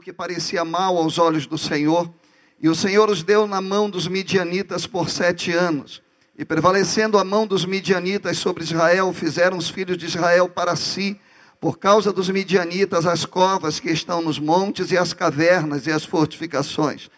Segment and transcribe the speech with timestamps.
[0.00, 2.10] algo que parecia mal aos olhos do Senhor,
[2.58, 6.02] e o Senhor os deu na mão dos midianitas por sete anos.
[6.38, 11.20] E prevalecendo a mão dos midianitas sobre Israel, fizeram os filhos de Israel para si,
[11.60, 16.04] por causa dos midianitas, as covas que estão nos montes e as cavernas e as
[16.04, 17.10] fortificações.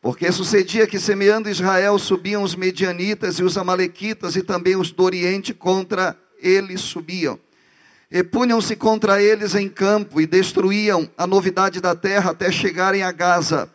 [0.00, 5.02] Porque sucedia que, semeando Israel, subiam os medianitas e os amalequitas e também os do
[5.02, 7.38] Oriente contra eles subiam.
[8.10, 13.12] E punham-se contra eles em campo e destruíam a novidade da terra até chegarem a
[13.12, 13.70] Gaza.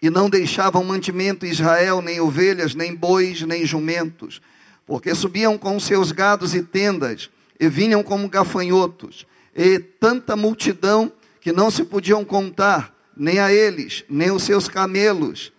[0.00, 4.42] E não deixavam mantimento em Israel, nem ovelhas, nem bois, nem jumentos.
[4.84, 11.52] Porque subiam com seus gados e tendas, e vinham como gafanhotos e tanta multidão que
[11.52, 15.52] não se podiam contar, nem a eles, nem os seus camelos,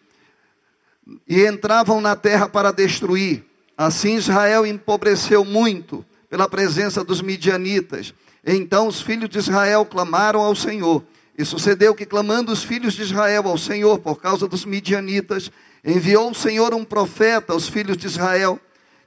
[1.28, 3.44] e entravam na terra para destruir.
[3.78, 8.12] Assim Israel empobreceu muito pela presença dos midianitas.
[8.44, 11.06] Então os filhos de Israel clamaram ao Senhor.
[11.38, 15.52] E sucedeu que, clamando os filhos de Israel ao Senhor por causa dos midianitas,
[15.86, 18.59] enviou o Senhor um profeta aos filhos de Israel,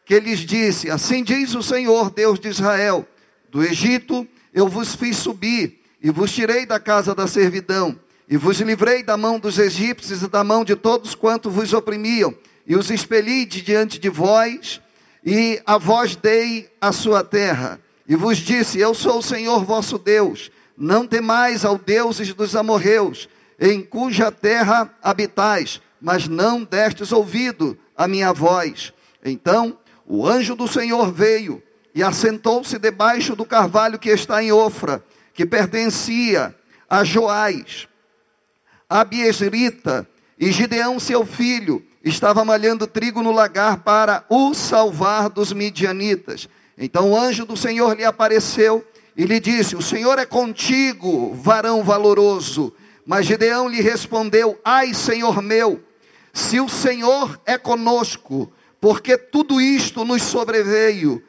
[0.05, 3.05] que lhes disse: Assim diz o Senhor, Deus de Israel:
[3.51, 8.61] Do Egito eu vos fiz subir e vos tirei da casa da servidão e vos
[8.61, 12.33] livrei da mão dos egípcios e da mão de todos quanto vos oprimiam
[12.65, 14.81] e os expeli de diante de vós
[15.27, 19.99] e a vós dei a sua terra e vos disse eu sou o Senhor vosso
[19.99, 23.29] Deus não temais ao deuses dos amorreus
[23.61, 30.69] em cuja terra habitais mas não destes ouvido a minha voz então o anjo do
[30.69, 31.61] Senhor veio
[31.97, 36.55] e assentou-se debaixo do carvalho que está em Ofra, que pertencia
[36.89, 37.89] a Joás.
[38.87, 40.07] Abiesrita
[40.39, 46.49] e Gideão, seu filho, estava malhando trigo no lagar para o salvar dos midianitas.
[46.79, 51.83] Então o anjo do Senhor lhe apareceu e lhe disse: O Senhor é contigo, varão
[51.83, 52.73] valoroso.
[53.05, 55.83] Mas Gideão lhe respondeu: Ai, Senhor meu,
[56.33, 61.23] se o Senhor é conosco, porque tudo isto nos sobreveio,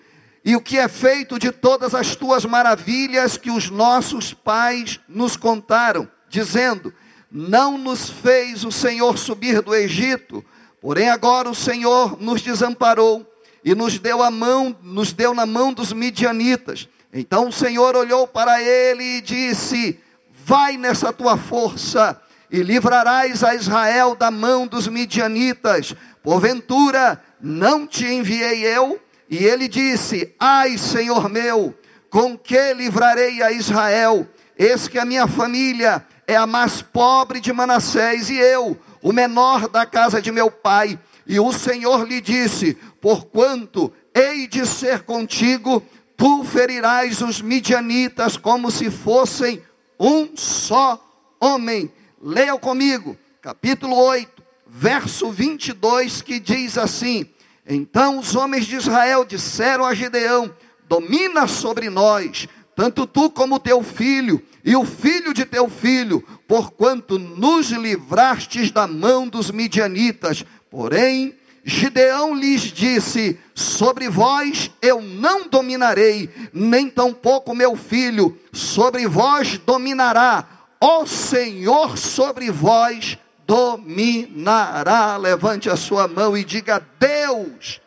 [0.43, 5.35] e o que é feito de todas as tuas maravilhas que os nossos pais nos
[5.35, 6.93] contaram, dizendo:
[7.31, 10.43] Não nos fez o Senhor subir do Egito,
[10.81, 13.25] porém agora o Senhor nos desamparou
[13.63, 16.87] e nos deu a mão, nos deu na mão dos midianitas.
[17.11, 19.99] Então o Senhor olhou para ele e disse:
[20.45, 25.95] Vai nessa tua força e livrarás a Israel da mão dos midianitas.
[26.23, 28.99] Porventura não te enviei eu?
[29.29, 31.75] E ele disse: Ai, Senhor meu,
[32.09, 34.27] com que livrarei a Israel?
[34.57, 39.67] Eis que a minha família é a mais pobre de Manassés, e eu, o menor
[39.67, 40.99] da casa de meu pai.
[41.25, 45.83] E o Senhor lhe disse: Porquanto hei de ser contigo,
[46.15, 49.61] tu ferirás os midianitas como se fossem
[49.99, 51.03] um só
[51.39, 51.91] homem.
[52.21, 57.29] Leia comigo, capítulo 8, verso 22, que diz assim:
[57.67, 60.53] então os homens de Israel disseram a Gideão:
[60.87, 67.17] Domina sobre nós, tanto tu como teu filho, e o filho de teu filho, porquanto
[67.17, 70.43] nos livrastes da mão dos midianitas.
[70.69, 71.33] Porém,
[71.63, 80.45] Gideão lhes disse: Sobre vós eu não dominarei, nem tampouco meu filho, sobre vós dominará.
[80.81, 83.17] Ó Senhor, sobre vós
[83.47, 85.15] dominará.
[85.15, 87.79] Levante a sua mão e diga: Deus,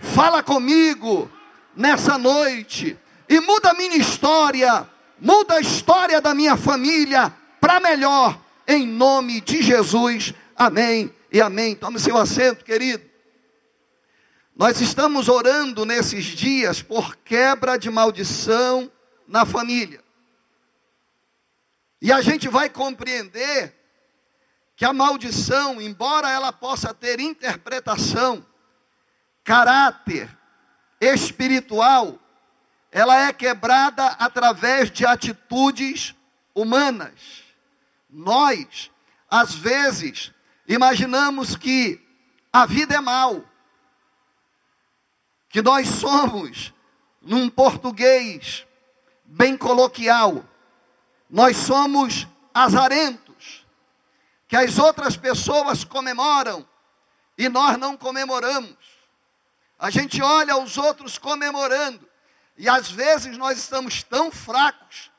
[0.00, 1.30] fala comigo
[1.76, 2.98] nessa noite
[3.28, 4.88] e muda a minha história,
[5.20, 10.34] muda a história da minha família para melhor, em nome de Jesus.
[10.54, 11.74] Amém e amém.
[11.74, 13.04] Tome seu assento, querido.
[14.54, 18.90] Nós estamos orando nesses dias por quebra de maldição
[19.28, 20.02] na família.
[22.00, 23.74] E a gente vai compreender
[24.74, 28.44] que a maldição, embora ela possa ter interpretação,
[29.42, 30.28] caráter
[31.00, 32.18] espiritual,
[32.90, 36.14] ela é quebrada através de atitudes
[36.54, 37.44] humanas.
[38.08, 38.90] Nós,
[39.30, 40.32] às vezes,
[40.66, 42.00] imaginamos que
[42.52, 43.44] a vida é mal,
[45.48, 46.72] que nós somos,
[47.20, 48.66] num português
[49.24, 50.44] bem coloquial,
[51.28, 53.66] nós somos azarentos
[54.48, 56.66] que as outras pessoas comemoram
[57.36, 58.76] e nós não comemoramos.
[59.78, 62.08] A gente olha os outros comemorando
[62.58, 65.10] e às vezes nós estamos tão fracos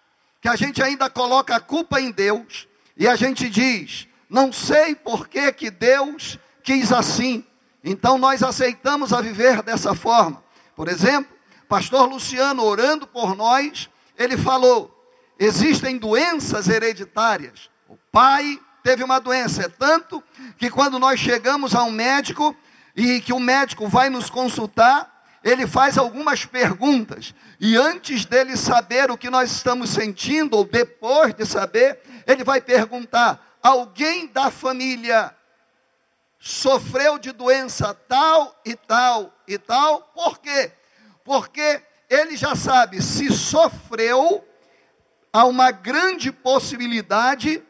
[0.42, 4.96] que a gente ainda coloca a culpa em Deus e a gente diz: não sei
[4.96, 7.46] por que, que Deus quis assim.
[7.84, 10.44] Então nós aceitamos a viver dessa forma.
[10.76, 11.36] Por exemplo,
[11.68, 14.94] pastor Luciano orando por nós, ele falou:
[15.40, 17.70] existem doenças hereditárias
[18.18, 19.62] pai teve uma doença.
[19.62, 20.24] É tanto
[20.58, 22.56] que quando nós chegamos a um médico
[22.96, 25.17] e que o médico vai nos consultar,
[25.48, 27.34] ele faz algumas perguntas.
[27.58, 32.60] E antes dele saber o que nós estamos sentindo, ou depois de saber, ele vai
[32.60, 35.34] perguntar: alguém da família
[36.38, 40.02] sofreu de doença tal e tal e tal?
[40.14, 40.70] Por quê?
[41.24, 44.46] Porque ele já sabe se sofreu,
[45.32, 47.64] há uma grande possibilidade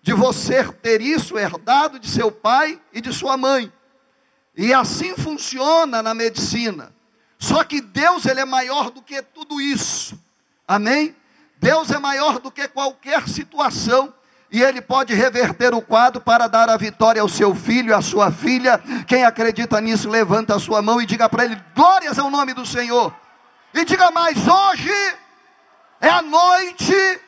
[0.00, 3.70] de você ter isso herdado de seu pai e de sua mãe.
[4.56, 6.96] E assim funciona na medicina.
[7.38, 10.18] Só que Deus ele é maior do que tudo isso.
[10.66, 11.14] Amém?
[11.58, 14.12] Deus é maior do que qualquer situação
[14.50, 18.32] e ele pode reverter o quadro para dar a vitória ao seu filho à sua
[18.32, 18.80] filha.
[19.06, 22.64] Quem acredita nisso, levanta a sua mão e diga para ele: glórias ao nome do
[22.64, 23.14] Senhor.
[23.74, 25.16] E diga mais: hoje
[26.00, 27.20] é a noite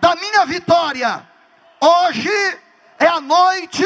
[0.00, 1.26] da minha vitória.
[1.80, 2.58] Hoje
[2.98, 3.84] é a noite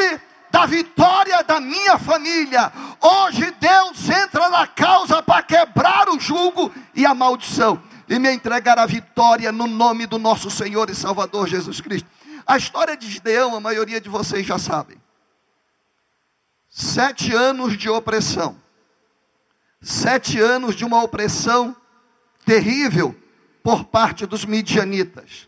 [0.59, 2.73] da vitória da minha família.
[3.01, 8.77] Hoje Deus entra na causa para quebrar o jugo e a maldição e me entregar
[8.77, 12.09] a vitória no nome do nosso Senhor e Salvador Jesus Cristo.
[12.45, 15.01] A história de Gideão, a maioria de vocês já sabem.
[16.69, 18.61] Sete anos de opressão.
[19.81, 21.77] Sete anos de uma opressão
[22.45, 23.15] terrível
[23.63, 25.47] por parte dos midianitas.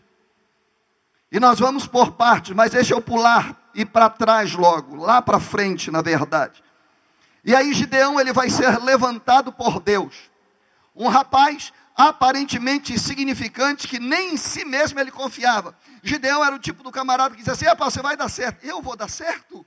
[1.32, 5.40] E nós vamos por partes, mas deixa eu pular e para trás logo, lá para
[5.40, 6.62] frente, na verdade.
[7.44, 10.30] E aí Gideão ele vai ser levantado por Deus.
[10.94, 15.76] Um rapaz aparentemente insignificante que nem em si mesmo ele confiava.
[16.02, 18.64] Gideão era o tipo do camarada que dizia assim: você vai dar certo.
[18.64, 19.64] Eu vou dar certo?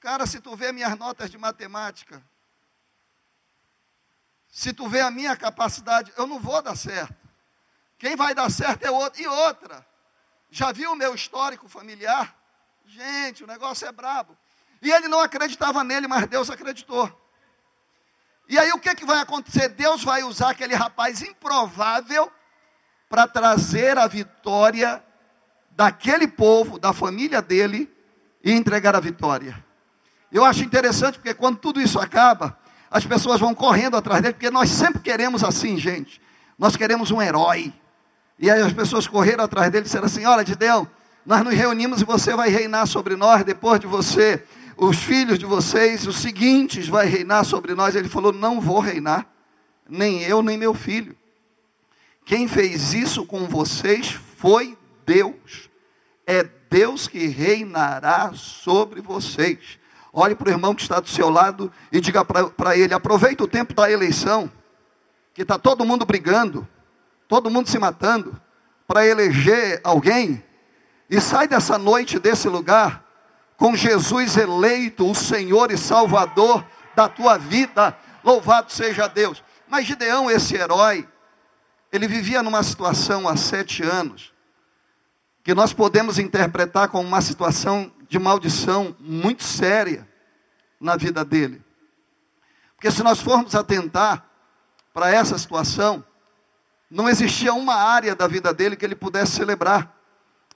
[0.00, 2.22] Cara, se tu vê minhas notas de matemática,
[4.48, 7.16] se tu vê a minha capacidade, eu não vou dar certo.
[7.98, 9.20] Quem vai dar certo é outro.
[9.20, 9.86] E outra,
[10.50, 12.36] já viu o meu histórico familiar?
[12.86, 14.36] Gente, o negócio é brabo.
[14.80, 17.10] E ele não acreditava nele, mas Deus acreditou.
[18.48, 19.68] E aí o que, que vai acontecer?
[19.70, 22.30] Deus vai usar aquele rapaz improvável
[23.08, 25.02] para trazer a vitória
[25.70, 27.90] daquele povo, da família dele,
[28.42, 29.64] e entregar a vitória.
[30.30, 32.58] Eu acho interessante porque quando tudo isso acaba,
[32.90, 36.20] as pessoas vão correndo atrás dele, porque nós sempre queremos assim, gente.
[36.58, 37.72] Nós queremos um herói.
[38.38, 40.88] E aí as pessoas correram atrás dele e disseram assim: Olha, Gideão,
[41.24, 44.42] nós nos reunimos e você vai reinar sobre nós depois de você
[44.76, 47.94] os filhos de vocês, os seguintes, vai reinar sobre nós.
[47.94, 49.26] Ele falou: Não vou reinar,
[49.88, 51.16] nem eu, nem meu filho.
[52.24, 55.70] Quem fez isso com vocês foi Deus.
[56.26, 59.78] É Deus que reinará sobre vocês.
[60.12, 63.48] Olhe para o irmão que está do seu lado e diga para ele: aproveita o
[63.48, 64.50] tempo da eleição,
[65.32, 66.66] que está todo mundo brigando,
[67.28, 68.40] todo mundo se matando,
[68.86, 70.42] para eleger alguém,
[71.14, 73.04] e sai dessa noite, desse lugar,
[73.56, 76.66] com Jesus eleito, o Senhor e Salvador
[76.96, 77.96] da tua vida.
[78.24, 79.40] Louvado seja Deus.
[79.68, 81.08] Mas Gideão, esse herói,
[81.92, 84.32] ele vivia numa situação há sete anos,
[85.44, 90.08] que nós podemos interpretar como uma situação de maldição muito séria
[90.80, 91.62] na vida dele.
[92.74, 94.26] Porque se nós formos atentar
[94.92, 96.04] para essa situação,
[96.90, 99.93] não existia uma área da vida dele que ele pudesse celebrar.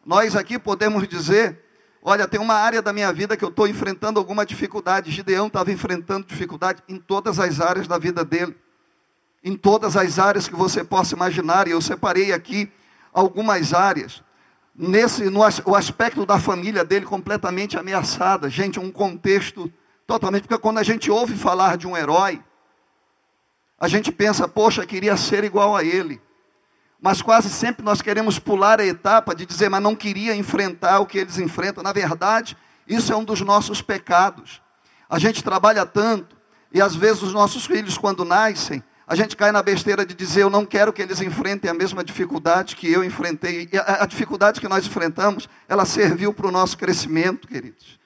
[0.09, 1.63] Nós aqui podemos dizer
[2.01, 5.11] Olha, tem uma área da minha vida que eu estou enfrentando alguma dificuldade.
[5.11, 8.57] Gideão estava enfrentando dificuldade em todas as áreas da vida dele.
[9.45, 11.69] Em todas as áreas que você possa imaginar.
[11.69, 12.73] E eu separei aqui
[13.13, 14.23] algumas áreas.
[14.75, 18.49] Nesse, no o aspecto da família dele completamente ameaçada.
[18.49, 19.71] Gente, um contexto
[20.07, 20.49] totalmente.
[20.49, 22.43] Porque quando a gente ouve falar de um herói,
[23.79, 26.19] a gente pensa, poxa, queria ser igual a ele.
[27.01, 31.07] Mas quase sempre nós queremos pular a etapa de dizer, mas não queria enfrentar o
[31.07, 31.83] que eles enfrentam.
[31.83, 34.61] Na verdade, isso é um dos nossos pecados.
[35.09, 36.37] A gente trabalha tanto,
[36.73, 40.43] e às vezes os nossos filhos, quando nascem, a gente cai na besteira de dizer,
[40.43, 43.69] eu não quero que eles enfrentem a mesma dificuldade que eu enfrentei.
[43.73, 47.99] E a, a dificuldade que nós enfrentamos, ela serviu para o nosso crescimento, queridos.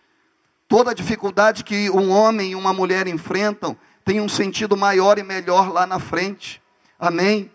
[0.68, 5.72] Toda dificuldade que um homem e uma mulher enfrentam tem um sentido maior e melhor
[5.72, 6.62] lá na frente.
[6.98, 7.50] Amém?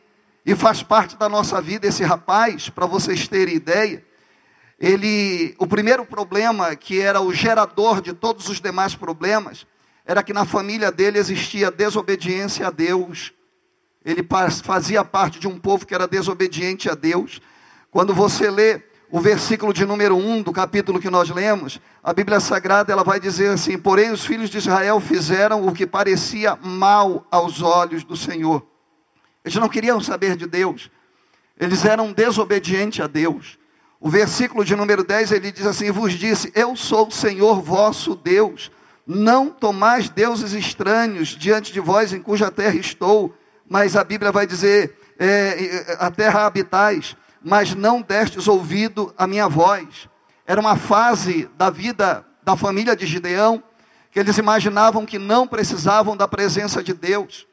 [0.47, 4.01] E faz parte da nossa vida esse rapaz, para vocês terem ideia.
[4.79, 9.67] Ele, o primeiro problema, que era o gerador de todos os demais problemas,
[10.05, 13.33] era que na família dele existia desobediência a Deus.
[14.05, 14.25] Ele
[14.63, 17.41] fazia parte de um povo que era desobediente a Deus.
[17.91, 22.39] Quando você lê o versículo de número 1 do capítulo que nós lemos, a Bíblia
[22.39, 27.27] Sagrada ela vai dizer assim: Porém, os filhos de Israel fizeram o que parecia mal
[27.29, 28.76] aos olhos do Senhor.
[29.44, 30.89] Eles não queriam saber de Deus.
[31.60, 33.58] Eles eram desobedientes a Deus.
[34.00, 38.15] O versículo de número 10 ele diz assim: Vos disse, Eu sou o Senhor vosso
[38.15, 38.72] Deus,
[39.06, 43.36] não tomais deuses estranhos diante de vós em cuja terra estou.
[43.67, 49.48] Mas a Bíblia vai dizer: é, A terra habitais, mas não destes ouvido a minha
[49.48, 50.08] voz.
[50.46, 53.62] Era uma fase da vida da família de Gideão,
[54.12, 57.46] que eles imaginavam que não precisavam da presença de Deus.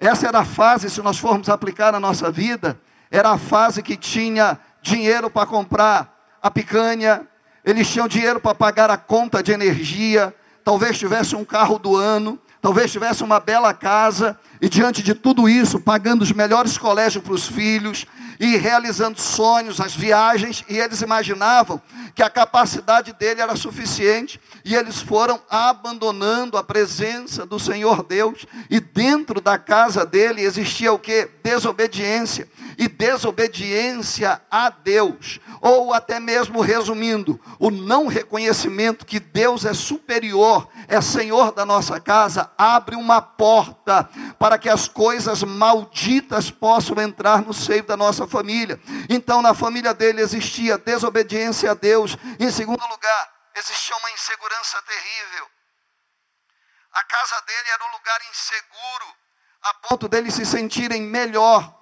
[0.00, 2.80] Essa era a fase, se nós formos aplicar na nossa vida,
[3.10, 7.28] era a fase que tinha dinheiro para comprar a picanha,
[7.62, 12.40] eles tinham dinheiro para pagar a conta de energia, talvez tivesse um carro do ano,
[12.62, 17.32] talvez tivesse uma bela casa, e diante de tudo isso, pagando os melhores colégios para
[17.32, 18.06] os filhos,
[18.40, 21.80] e realizando sonhos, as viagens, e eles imaginavam
[22.14, 28.46] que a capacidade dele era suficiente, e eles foram abandonando a presença do Senhor Deus,
[28.70, 31.28] e dentro da casa dele existia o que?
[31.42, 32.48] Desobediência,
[32.78, 40.66] e desobediência a Deus, ou até mesmo resumindo, o não reconhecimento que Deus é superior,
[40.88, 47.42] é Senhor da nossa casa, abre uma porta para que as coisas malditas possam entrar
[47.42, 48.80] no seio da nossa família.
[49.08, 55.46] Então, na família dele existia desobediência a Deus, em segundo lugar, existia uma insegurança terrível.
[56.92, 59.14] A casa dele era um lugar inseguro,
[59.62, 61.76] a ponto deles se sentirem melhor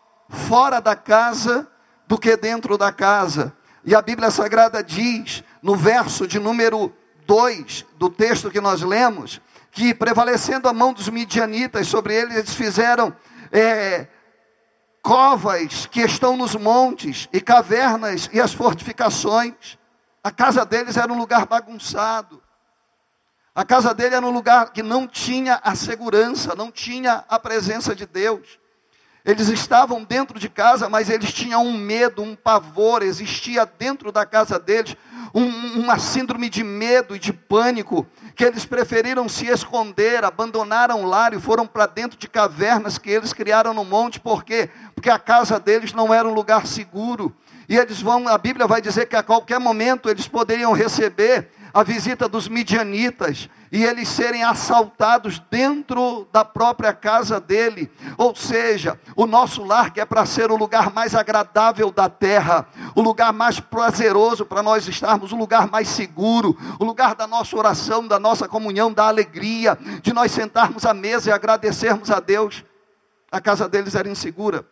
[0.49, 1.71] fora da casa
[2.07, 3.57] do que dentro da casa.
[3.85, 6.95] E a Bíblia Sagrada diz, no verso de número
[7.25, 12.55] 2 do texto que nós lemos, que prevalecendo a mão dos midianitas sobre eles, eles
[12.55, 13.15] fizeram
[13.53, 14.07] é,
[15.03, 19.79] covas que estão nos montes, e cavernas e as fortificações.
[20.23, 22.43] A casa deles era um lugar bagunçado.
[23.55, 27.95] A casa dele era um lugar que não tinha a segurança, não tinha a presença
[27.95, 28.59] de Deus.
[29.25, 34.25] Eles estavam dentro de casa, mas eles tinham um medo, um pavor, existia dentro da
[34.25, 34.97] casa deles
[35.35, 41.07] um, uma síndrome de medo e de pânico, que eles preferiram se esconder, abandonaram o
[41.07, 44.71] lar e foram para dentro de cavernas que eles criaram no monte, por quê?
[44.95, 47.35] Porque a casa deles não era um lugar seguro.
[47.69, 51.83] E eles vão, a Bíblia vai dizer que a qualquer momento eles poderiam receber a
[51.83, 57.91] visita dos midianitas e eles serem assaltados dentro da própria casa dele.
[58.17, 62.67] Ou seja, o nosso lar que é para ser o lugar mais agradável da terra,
[62.95, 67.57] o lugar mais prazeroso para nós estarmos, o lugar mais seguro, o lugar da nossa
[67.57, 72.65] oração, da nossa comunhão, da alegria, de nós sentarmos à mesa e agradecermos a Deus.
[73.31, 74.67] A casa deles era insegura,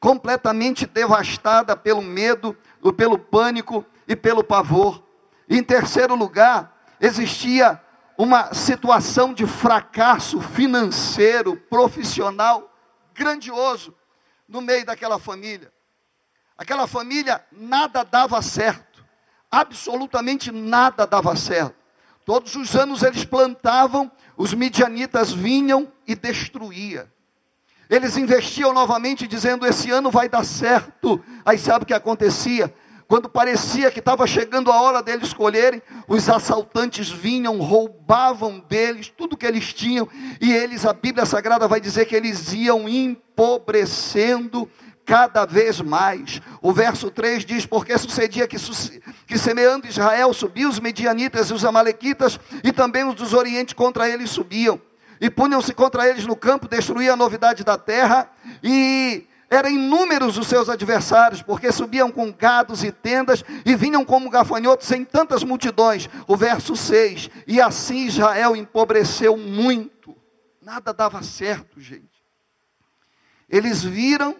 [0.00, 2.56] completamente devastada pelo medo,
[2.96, 5.09] pelo pânico e pelo pavor.
[5.50, 7.80] Em terceiro lugar, existia
[8.16, 12.72] uma situação de fracasso financeiro, profissional
[13.12, 13.92] grandioso
[14.48, 15.72] no meio daquela família.
[16.56, 19.04] Aquela família nada dava certo,
[19.50, 21.74] absolutamente nada dava certo.
[22.24, 27.08] Todos os anos eles plantavam, os midianitas vinham e destruíam.
[27.88, 31.24] Eles investiam novamente, dizendo: Esse ano vai dar certo.
[31.44, 32.72] Aí sabe o que acontecia?
[33.10, 39.36] Quando parecia que estava chegando a hora deles escolherem, os assaltantes vinham, roubavam deles tudo
[39.36, 40.08] que eles tinham,
[40.40, 44.70] e eles, a Bíblia Sagrada vai dizer que eles iam empobrecendo
[45.04, 46.40] cada vez mais.
[46.62, 48.56] O verso 3 diz: Porque sucedia que,
[49.26, 54.08] que semeando Israel subiam os medianitas e os amalequitas, e também os dos orientes contra
[54.08, 54.80] eles subiam,
[55.20, 58.30] e punham-se contra eles no campo, destruíam a novidade da terra,
[58.62, 64.30] e eram inúmeros os seus adversários, porque subiam com gados e tendas e vinham como
[64.30, 66.08] gafanhotos em tantas multidões.
[66.28, 70.16] O verso 6: E assim Israel empobreceu muito.
[70.62, 72.24] Nada dava certo, gente.
[73.48, 74.36] Eles viram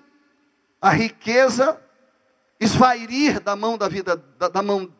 [0.80, 1.82] a riqueza
[2.60, 4.94] esvairir da mão da vida, da, da mão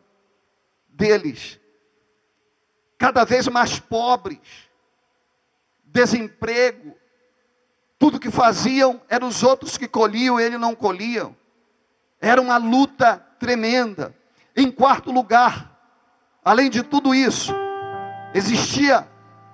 [0.89, 1.57] deles.
[2.97, 4.39] Cada vez mais pobres,
[5.85, 6.97] desemprego,
[8.01, 11.35] tudo que faziam eram os outros que colhiam, ele não colhiam.
[12.19, 14.15] Era uma luta tremenda.
[14.57, 15.71] Em quarto lugar,
[16.43, 17.53] além de tudo isso,
[18.33, 19.07] existia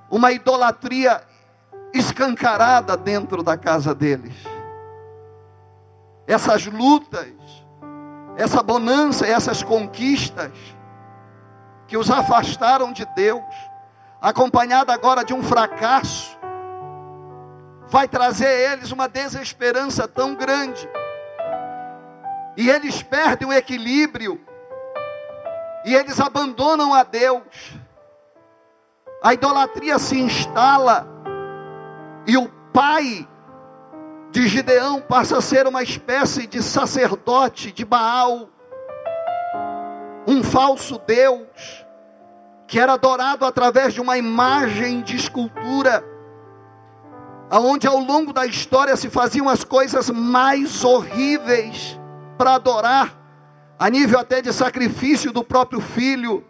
[0.09, 1.21] uma idolatria
[1.93, 4.37] escancarada dentro da casa deles.
[6.25, 7.33] Essas lutas,
[8.37, 10.53] essa bonança, essas conquistas
[11.85, 13.43] que os afastaram de Deus,
[14.21, 16.36] acompanhada agora de um fracasso,
[17.89, 20.87] vai trazer a eles uma desesperança tão grande.
[22.55, 24.41] E eles perdem o equilíbrio.
[25.85, 27.73] E eles abandonam a Deus.
[29.23, 31.07] A idolatria se instala.
[32.25, 33.27] E o pai
[34.31, 38.49] de Gideão passa a ser uma espécie de sacerdote de Baal.
[40.27, 41.85] um falso Deus,
[42.67, 46.03] que era adorado através de uma imagem de escultura,
[47.49, 51.99] aonde ao longo da história se faziam as coisas mais horríveis
[52.37, 53.15] para adorar,
[53.79, 56.43] a nível até de sacrifício do próprio filho,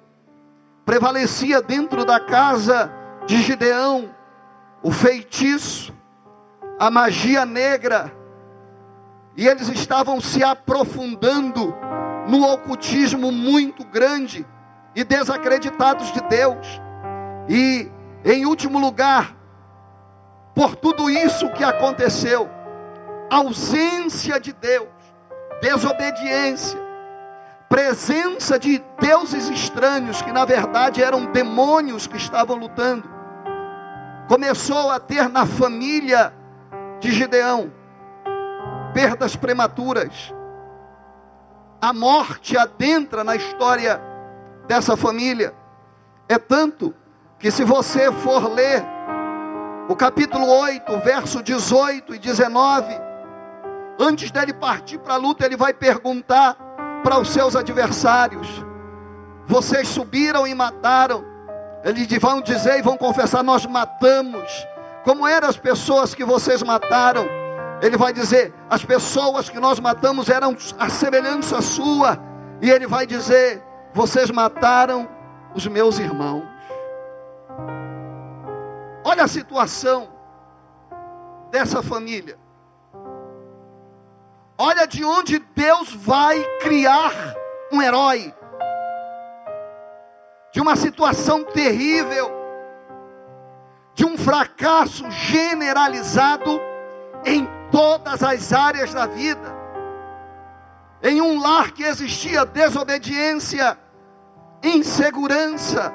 [0.86, 2.92] prevalecia dentro da casa
[3.25, 4.10] de Gideão
[4.82, 5.94] o feitiço,
[6.80, 8.13] a magia negra,
[9.36, 11.75] e eles estavam se aprofundando
[12.27, 14.46] no ocultismo muito grande
[14.96, 16.82] e desacreditados de Deus.
[17.48, 17.92] E,
[18.25, 19.37] em último lugar,
[20.58, 22.50] por tudo isso que aconteceu,
[23.30, 24.88] ausência de Deus,
[25.62, 26.80] desobediência,
[27.70, 33.08] presença de deuses estranhos, que na verdade eram demônios que estavam lutando,
[34.28, 36.34] começou a ter na família
[37.00, 37.72] de Gideão
[38.96, 40.34] perdas prematuras.
[41.80, 44.02] A morte adentra na história
[44.68, 45.54] dessa família.
[46.28, 46.96] É tanto
[47.38, 48.84] que se você for ler
[49.89, 52.94] o capítulo 8, verso 18 e 19,
[54.00, 56.56] antes dele partir para a luta, ele vai perguntar
[57.03, 58.48] para os seus adversários:
[59.46, 61.24] Vocês subiram e mataram?
[61.84, 64.67] Eles vão dizer e vão confessar: Nós matamos.
[65.03, 67.25] Como eram as pessoas que vocês mataram?
[67.82, 72.20] Ele vai dizer: as pessoas que nós matamos eram a semelhança sua.
[72.62, 73.63] E ele vai dizer:
[73.94, 75.08] vocês mataram
[75.56, 76.57] os meus irmãos.
[79.10, 80.10] Olha a situação
[81.50, 82.38] dessa família.
[84.58, 87.14] Olha de onde Deus vai criar
[87.72, 88.36] um herói.
[90.52, 92.30] De uma situação terrível,
[93.94, 96.60] de um fracasso generalizado
[97.24, 99.56] em todas as áreas da vida.
[101.02, 103.80] Em um lar que existia desobediência,
[104.62, 105.94] insegurança,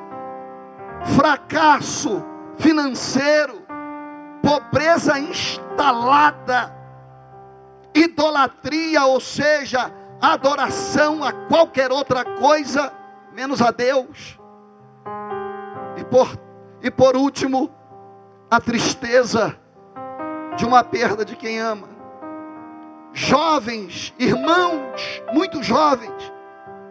[1.15, 2.32] fracasso
[2.63, 3.67] financeiro,
[4.41, 6.73] pobreza instalada,
[7.93, 12.93] idolatria, ou seja, adoração a qualquer outra coisa
[13.33, 14.39] menos a Deus.
[15.97, 16.39] E por,
[16.81, 17.69] e por último,
[18.49, 19.57] a tristeza
[20.57, 21.89] de uma perda de quem ama.
[23.13, 26.33] Jovens, irmãos, muito jovens,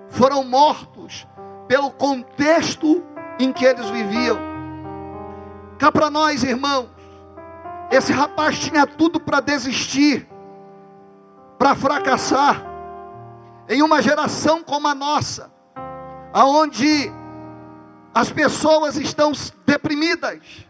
[0.10, 1.26] foram mortos
[1.68, 3.04] pelo contexto
[3.40, 4.51] em que eles viviam.
[5.82, 6.90] Cá para nós, irmãos,
[7.90, 10.30] esse rapaz tinha tudo para desistir,
[11.58, 12.64] para fracassar,
[13.68, 15.52] em uma geração como a nossa,
[16.32, 17.12] aonde
[18.14, 19.32] as pessoas estão
[19.66, 20.68] deprimidas,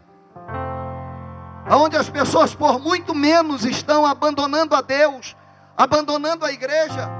[1.70, 5.36] onde as pessoas por muito menos estão abandonando a Deus,
[5.76, 7.10] abandonando a igreja.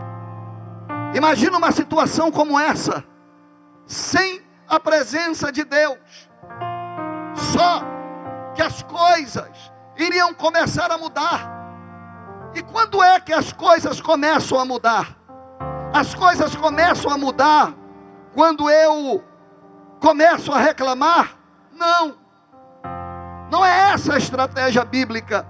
[1.15, 3.05] Imagina uma situação como essa,
[3.85, 6.32] sem a presença de Deus,
[7.35, 7.83] só
[8.55, 11.51] que as coisas iriam começar a mudar.
[12.55, 15.17] E quando é que as coisas começam a mudar?
[15.93, 17.75] As coisas começam a mudar
[18.35, 19.25] quando eu
[20.01, 21.37] começo a reclamar?
[21.73, 22.17] Não.
[23.51, 25.47] Não é essa a estratégia bíblica.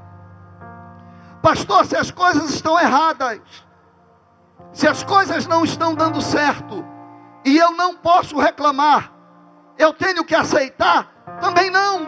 [1.41, 3.41] Pastor, se as coisas estão erradas,
[4.73, 6.85] se as coisas não estão dando certo,
[7.45, 9.13] e eu não posso reclamar,
[9.77, 11.12] eu tenho que aceitar?
[11.43, 12.07] Também não,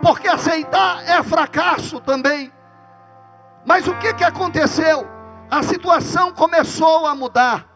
[0.00, 2.50] porque aceitar é fracasso também.
[3.66, 5.06] Mas o que, que aconteceu?
[5.50, 7.66] A situação começou a mudar.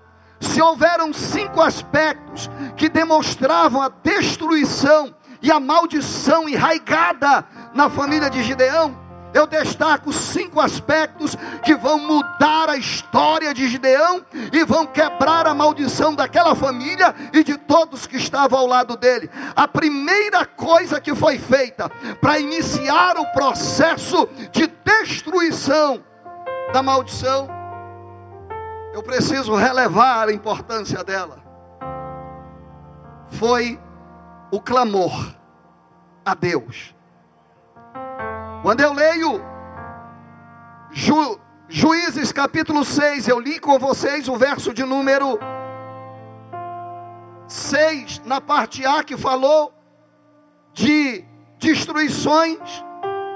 [0.41, 8.43] Se houveram cinco aspectos que demonstravam a destruição e a maldição enraigada na família de
[8.43, 8.99] Gideão,
[9.35, 15.55] eu destaco cinco aspectos que vão mudar a história de Gideão e vão quebrar a
[15.55, 19.31] maldição daquela família e de todos que estavam ao lado dele.
[19.55, 26.03] A primeira coisa que foi feita para iniciar o processo de destruição
[26.73, 27.49] da maldição,
[28.95, 31.39] eu preciso relevar a importância dela,
[33.31, 33.79] foi
[34.51, 35.35] o clamor
[36.25, 36.96] a Deus.
[38.67, 39.41] Quando eu leio
[40.91, 45.39] Ju, Juízes capítulo 6, eu li com vocês o verso de número
[47.47, 49.73] 6, na parte A, que falou
[50.73, 51.25] de
[51.61, 52.59] destruições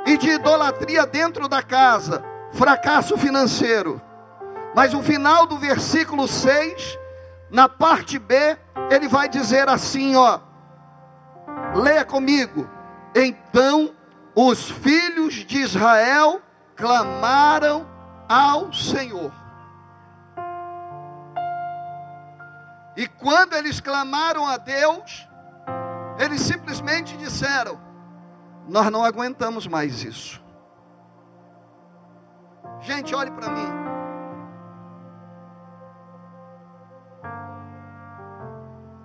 [0.05, 4.03] e de idolatria dentro da casa, fracasso financeiro.
[4.75, 6.99] Mas o final do versículo 6,
[7.53, 8.59] na parte B,
[8.91, 10.41] ele vai dizer assim, ó:
[11.77, 12.69] Leia comigo.
[13.15, 13.95] Então
[14.35, 16.41] os filhos de Israel
[16.77, 17.87] clamaram
[18.29, 19.33] ao Senhor.
[22.97, 25.27] E quando eles clamaram a Deus,
[26.19, 27.81] eles simplesmente disseram:
[28.69, 30.41] Nós não aguentamos mais isso.
[32.81, 33.69] Gente, olhe para mim.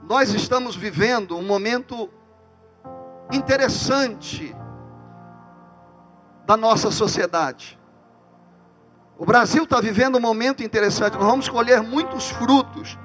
[0.03, 2.09] Nós estamos vivendo um momento
[3.31, 4.55] interessante
[6.45, 7.79] da nossa sociedade.
[9.17, 11.13] O Brasil está vivendo um momento interessante.
[11.13, 12.97] Nós vamos colher muitos frutos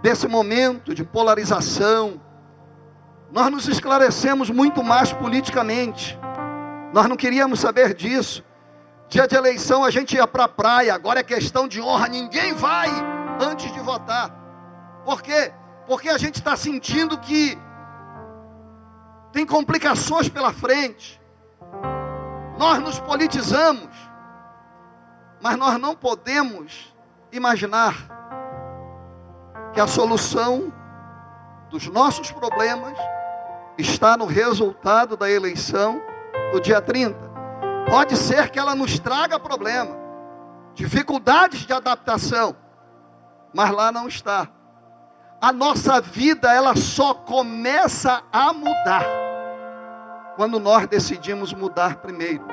[0.00, 2.20] desse momento de polarização.
[3.30, 6.18] Nós nos esclarecemos muito mais politicamente.
[6.92, 8.44] Nós não queríamos saber disso.
[9.08, 12.54] Dia de eleição a gente ia para a praia, agora é questão de honra, ninguém
[12.54, 12.88] vai
[13.40, 14.30] antes de votar.
[15.04, 15.52] Por quê?
[15.86, 17.58] Porque a gente está sentindo que
[19.32, 21.20] tem complicações pela frente.
[22.62, 23.90] Nós nos politizamos,
[25.40, 26.94] mas nós não podemos
[27.32, 27.92] imaginar
[29.74, 30.72] que a solução
[31.70, 32.96] dos nossos problemas
[33.76, 36.00] está no resultado da eleição
[36.52, 37.18] do dia 30.
[37.90, 39.96] Pode ser que ela nos traga problema,
[40.72, 42.54] dificuldades de adaptação,
[43.52, 44.46] mas lá não está.
[45.40, 49.31] A nossa vida ela só começa a mudar
[50.36, 52.44] quando nós decidimos mudar primeiro.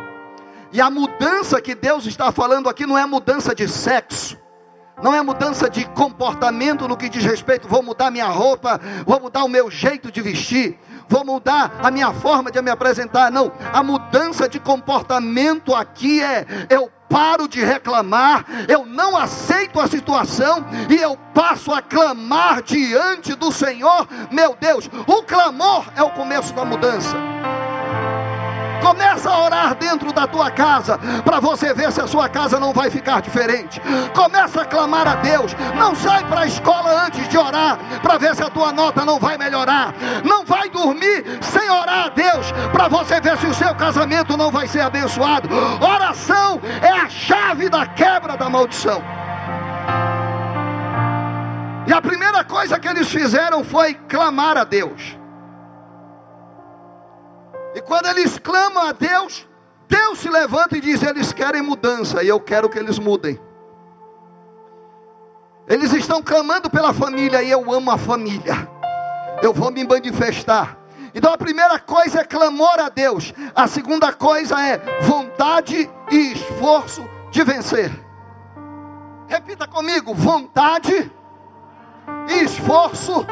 [0.72, 4.38] E a mudança que Deus está falando aqui não é mudança de sexo,
[5.02, 9.44] não é mudança de comportamento no que diz respeito, vou mudar minha roupa, vou mudar
[9.44, 13.32] o meu jeito de vestir, vou mudar a minha forma de me apresentar.
[13.32, 19.88] Não, a mudança de comportamento aqui é eu paro de reclamar, eu não aceito a
[19.88, 24.88] situação e eu passo a clamar diante do Senhor, meu Deus.
[25.08, 27.29] O clamor é o começo da mudança.
[28.82, 32.74] Começa a orar dentro da tua casa, para você ver se a sua casa não
[32.74, 33.82] vai ficar diferente.
[34.14, 35.56] Começa a clamar a Deus.
[35.76, 39.20] Não sai para a escola antes de orar, para ver se a tua nota não
[39.20, 39.94] vai melhorar.
[40.24, 44.52] Não vai dormir sem orar a Deus, para você ver se o seu casamento não
[44.52, 45.50] vai ser abençoado.
[45.82, 49.02] Oração é a chave da quebra da maldição.
[51.88, 55.19] E a primeira coisa que eles fizeram foi clamar a Deus.
[57.76, 59.48] E quando eles clamam a Deus,
[59.88, 63.40] Deus se levanta e diz: eles querem mudança, e eu quero que eles mudem.
[65.68, 68.68] Eles estão clamando pela família, e eu amo a família.
[69.42, 70.78] Eu vou me manifestar.
[71.14, 73.34] Então a primeira coisa é clamor a Deus.
[73.56, 77.92] A segunda coisa é vontade e esforço de vencer.
[79.28, 81.12] Repita comigo: vontade
[82.28, 83.26] e esforço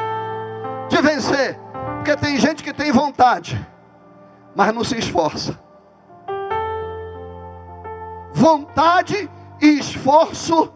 [0.90, 1.60] de vencer.
[1.96, 3.60] Porque tem gente que tem vontade
[4.58, 5.56] mas não se esforça.
[8.34, 9.30] Vontade
[9.62, 10.74] e esforço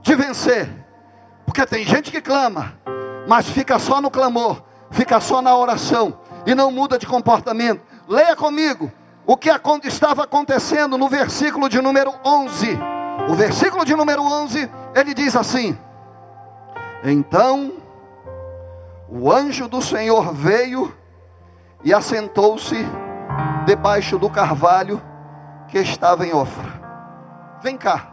[0.00, 0.70] de vencer.
[1.44, 2.78] Porque tem gente que clama,
[3.26, 7.82] mas fica só no clamor, fica só na oração e não muda de comportamento.
[8.06, 8.92] Leia comigo
[9.26, 9.50] o que
[9.82, 12.78] estava acontecendo no versículo de número 11.
[13.28, 15.76] O versículo de número 11, ele diz assim:
[17.02, 17.72] Então
[19.08, 20.99] o anjo do Senhor veio
[21.82, 22.76] e assentou-se
[23.64, 25.00] debaixo do carvalho
[25.68, 26.80] que estava em Ofra.
[27.62, 28.12] Vem cá.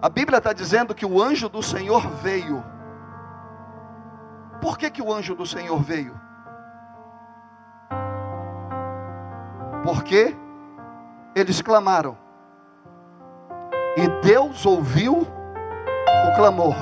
[0.00, 2.62] A Bíblia está dizendo que o anjo do Senhor veio.
[4.60, 6.18] Por que, que o anjo do Senhor veio?
[9.82, 10.36] Porque
[11.34, 12.16] eles clamaram.
[13.96, 16.76] E Deus ouviu o clamor.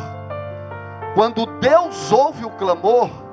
[1.14, 3.25] Quando Deus ouve o clamor,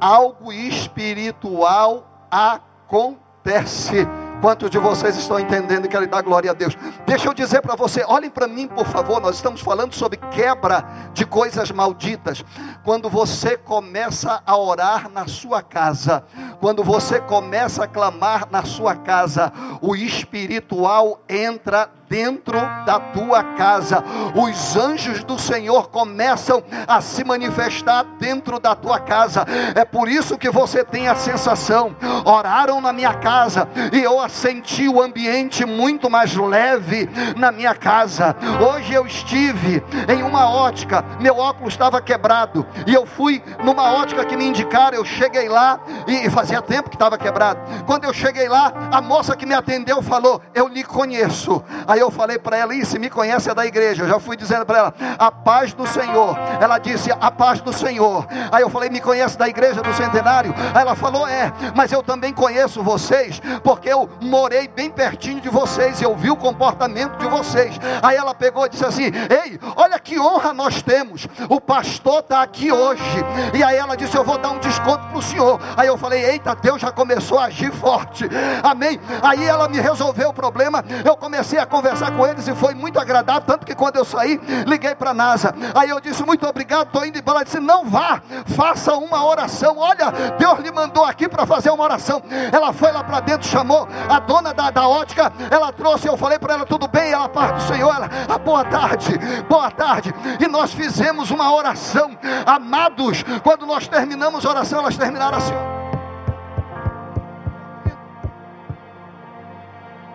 [0.00, 4.06] algo espiritual acontece.
[4.40, 6.76] Quantos de vocês estão entendendo e querem dar glória a Deus?
[7.04, 9.20] Deixa eu dizer para você, olhem para mim, por favor.
[9.20, 12.44] Nós estamos falando sobre quebra de coisas malditas.
[12.84, 16.24] Quando você começa a orar na sua casa,
[16.60, 24.02] quando você começa a clamar na sua casa, o espiritual entra dentro da tua casa.
[24.34, 29.44] Os anjos do Senhor começam a se manifestar dentro da tua casa.
[29.74, 31.94] É por isso que você tem a sensação.
[32.24, 38.36] Oraram na minha casa e eu senti o ambiente muito mais leve na minha casa.
[38.60, 44.24] Hoje eu estive em uma ótica, meu óculos estava quebrado e eu fui numa ótica
[44.24, 44.98] que me indicaram.
[44.98, 47.60] Eu cheguei lá e fazia tempo que estava quebrado.
[47.86, 51.62] Quando eu cheguei lá, a moça que me atendeu falou: Eu lhe conheço.
[51.86, 54.04] Aí Aí eu falei para ela, isso, me conhece é da igreja.
[54.04, 56.38] Eu já fui dizendo para ela, a paz do Senhor.
[56.60, 58.24] Ela disse, a paz do Senhor.
[58.52, 60.54] Aí eu falei, me conhece da igreja do centenário?
[60.72, 65.48] Aí ela falou, é, mas eu também conheço vocês, porque eu morei bem pertinho de
[65.48, 67.74] vocês e eu vi o comportamento de vocês.
[68.00, 71.26] Aí ela pegou e disse assim: Ei, olha que honra nós temos.
[71.48, 73.02] O pastor está aqui hoje.
[73.52, 75.60] E aí ela disse: Eu vou dar um desconto para o senhor.
[75.76, 78.28] Aí eu falei: Eita, Deus já começou a agir forte.
[78.62, 79.00] Amém.
[79.20, 80.84] Aí ela me resolveu o problema.
[81.04, 83.42] Eu comecei a conversar com eles e foi muito agradável.
[83.42, 85.54] Tanto que quando eu saí, liguei para a NASA.
[85.74, 87.38] Aí eu disse: Muito obrigado, estou indo embora.
[87.38, 88.20] Ela disse: Não vá,
[88.56, 89.76] faça uma oração.
[89.78, 92.22] Olha, Deus lhe mandou aqui para fazer uma oração.
[92.52, 95.32] Ela foi lá para dentro, chamou a dona da, da ótica.
[95.50, 97.12] Ela trouxe, eu falei para ela: Tudo bem?
[97.12, 97.94] Ela, parte do Senhor.
[97.94, 100.14] Ela, ah, boa tarde, boa tarde.
[100.40, 102.10] E nós fizemos uma oração.
[102.46, 105.77] Amados, quando nós terminamos a oração, elas terminaram assim.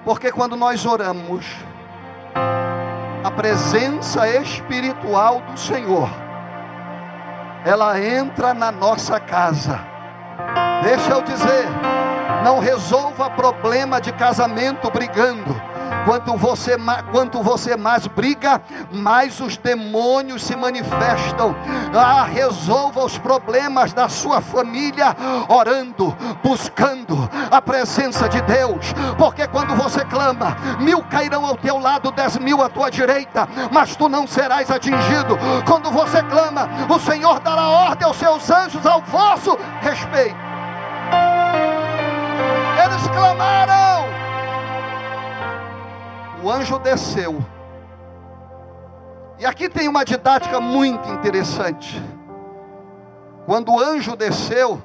[0.03, 1.45] Porque quando nós oramos,
[3.23, 6.09] a presença espiritual do Senhor,
[7.65, 9.79] ela entra na nossa casa.
[10.83, 11.65] Deixa eu dizer,
[12.43, 15.72] não resolva problema de casamento brigando
[16.06, 16.75] Quanto você,
[17.12, 21.56] quanto você mais briga, mais os demônios se manifestam.
[21.93, 25.15] Ah, resolva os problemas da sua família
[25.47, 28.93] orando, buscando a presença de Deus.
[29.17, 33.95] Porque quando você clama, mil cairão ao teu lado, dez mil à tua direita, mas
[33.95, 35.38] tu não serás atingido.
[35.65, 40.36] Quando você clama, o Senhor dará ordem aos seus anjos ao vosso respeito.
[42.84, 44.22] Eles clamaram
[46.43, 47.43] o anjo desceu.
[49.39, 52.01] E aqui tem uma didática muito interessante.
[53.45, 54.82] Quando o anjo desceu,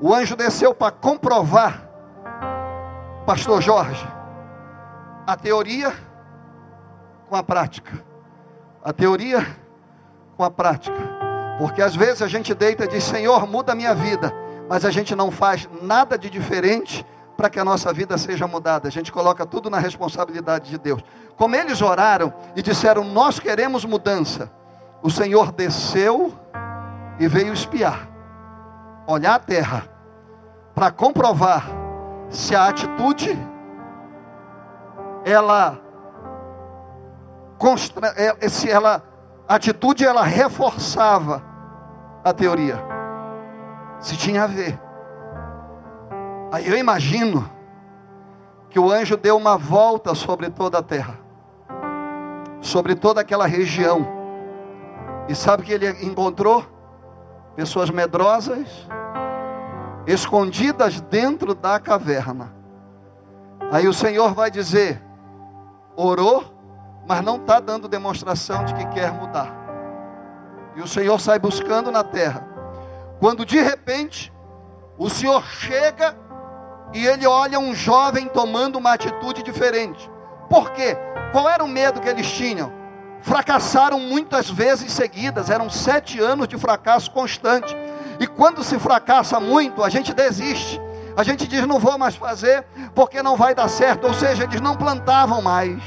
[0.00, 1.88] o anjo desceu para comprovar,
[3.24, 4.06] Pastor Jorge,
[5.26, 5.92] a teoria
[7.28, 8.04] com a prática.
[8.84, 9.46] A teoria
[10.36, 10.98] com a prática.
[11.58, 14.32] Porque às vezes a gente deita e diz: Senhor, muda a minha vida.
[14.68, 17.04] Mas a gente não faz nada de diferente
[17.36, 18.88] para que a nossa vida seja mudada.
[18.88, 21.02] A gente coloca tudo na responsabilidade de Deus.
[21.36, 24.50] Como eles oraram e disseram: Nós queremos mudança.
[25.02, 26.32] O Senhor desceu
[27.18, 28.08] e veio espiar,
[29.06, 29.88] olhar a terra,
[30.74, 31.66] para comprovar
[32.30, 33.38] se a atitude
[35.24, 35.78] ela
[38.16, 39.02] é, se ela
[39.46, 41.42] a atitude ela reforçava
[42.24, 42.78] a teoria.
[44.00, 44.83] Se tinha a ver.
[46.54, 47.50] Aí eu imagino
[48.70, 51.18] que o anjo deu uma volta sobre toda a terra,
[52.60, 54.06] sobre toda aquela região.
[55.28, 56.64] E sabe o que ele encontrou?
[57.56, 58.68] Pessoas medrosas,
[60.06, 62.54] escondidas dentro da caverna.
[63.72, 65.02] Aí o Senhor vai dizer:
[65.96, 66.44] orou,
[67.04, 69.52] mas não está dando demonstração de que quer mudar.
[70.76, 72.46] E o Senhor sai buscando na terra.
[73.18, 74.32] Quando de repente
[74.96, 76.22] o Senhor chega
[76.92, 80.10] e ele olha um jovem tomando uma atitude diferente.
[80.48, 80.96] Por quê?
[81.32, 82.72] Qual era o medo que eles tinham?
[83.22, 87.74] Fracassaram muitas vezes seguidas, eram sete anos de fracasso constante.
[88.20, 90.80] E quando se fracassa muito, a gente desiste.
[91.16, 94.06] A gente diz, não vou mais fazer, porque não vai dar certo.
[94.06, 95.82] Ou seja, eles não plantavam mais.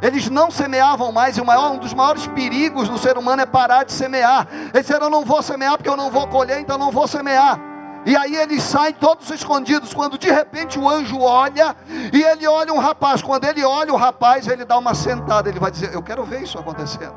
[0.00, 3.84] Eles não semeavam mais, e maior, um dos maiores perigos do ser humano é parar
[3.84, 4.48] de semear.
[4.74, 7.71] Eles disseram, eu não vou semear porque eu não vou colher, então não vou semear.
[8.04, 9.94] E aí eles saem todos escondidos.
[9.94, 11.76] Quando de repente o anjo olha,
[12.12, 13.22] e ele olha um rapaz.
[13.22, 15.48] Quando ele olha o rapaz, ele dá uma sentada.
[15.48, 17.14] Ele vai dizer: Eu quero ver isso acontecendo.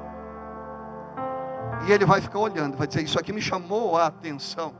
[1.87, 4.73] E ele vai ficar olhando, vai dizer: Isso aqui me chamou a atenção.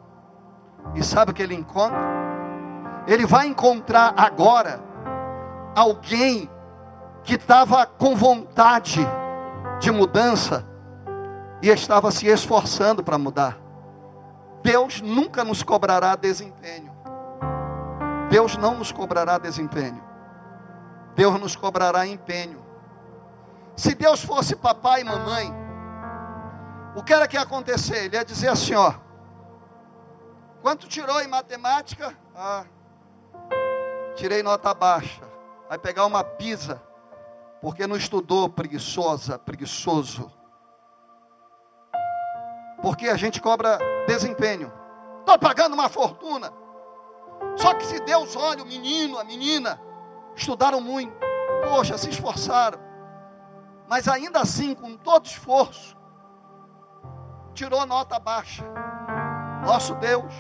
[0.94, 1.98] E sabe o que ele encontra?
[3.08, 4.80] Ele vai encontrar agora
[5.76, 6.50] alguém
[7.24, 9.06] que estava com vontade
[9.80, 10.66] de mudança
[11.62, 13.65] e estava se esforçando para mudar.
[14.66, 16.92] Deus nunca nos cobrará desempenho.
[18.32, 20.04] Deus não nos cobrará desempenho.
[21.14, 22.66] Deus nos cobrará empenho.
[23.78, 25.54] Se Deus fosse papai e mamãe,
[26.96, 28.06] o que era que ia acontecer?
[28.06, 28.96] Ele ia dizer assim, ó.
[30.64, 32.18] Quanto tirou em matemática?
[32.36, 32.66] Ah,
[34.16, 35.22] tirei nota baixa.
[35.70, 36.82] Vai pegar uma pisa,
[37.62, 40.32] porque não estudou, preguiçosa, preguiçoso.
[42.82, 44.72] Porque a gente cobra desempenho.
[45.20, 46.52] Estou pagando uma fortuna.
[47.56, 49.80] Só que se Deus olha o menino, a menina,
[50.36, 51.16] estudaram muito,
[51.64, 52.80] poxa, se esforçaram,
[53.88, 55.98] mas ainda assim, com todo esforço,
[57.54, 58.64] tirou nota baixa.
[59.66, 60.34] Nosso Deus,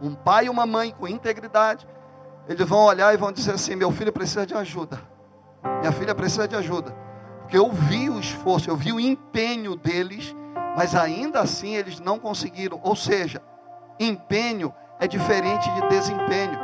[0.00, 1.86] um pai e uma mãe com integridade,
[2.48, 5.00] eles vão olhar e vão dizer assim: meu filho precisa de ajuda.
[5.80, 6.94] Minha filha precisa de ajuda.
[7.42, 10.34] Porque eu vi o esforço, eu vi o empenho deles,
[10.76, 12.78] mas ainda assim eles não conseguiram.
[12.82, 13.40] Ou seja,
[13.98, 16.58] empenho é diferente de desempenho.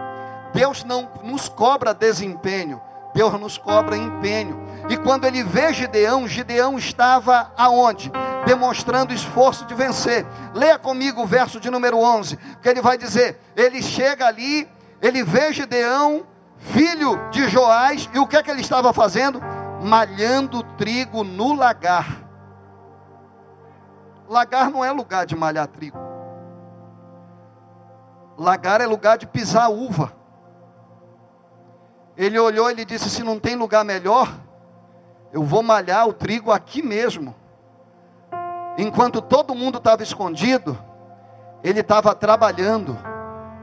[0.52, 2.78] Deus não nos cobra desempenho,
[3.14, 4.60] Deus nos cobra empenho.
[4.90, 8.12] E quando ele vê Gideão, Gideão estava aonde?
[8.44, 10.26] Demonstrando esforço de vencer.
[10.52, 14.68] Leia comigo o verso de número 11, que ele vai dizer: ele chega ali,
[15.00, 16.26] ele vê Gideão,
[16.58, 19.40] filho de Joás, e o que é que ele estava fazendo?
[19.82, 22.21] Malhando trigo no lagar.
[24.32, 25.98] Lagar não é lugar de malhar trigo.
[28.38, 30.10] Lagar é lugar de pisar uva.
[32.16, 34.32] Ele olhou e disse: Se não tem lugar melhor,
[35.34, 37.34] eu vou malhar o trigo aqui mesmo.
[38.78, 40.78] Enquanto todo mundo estava escondido,
[41.62, 42.96] ele estava trabalhando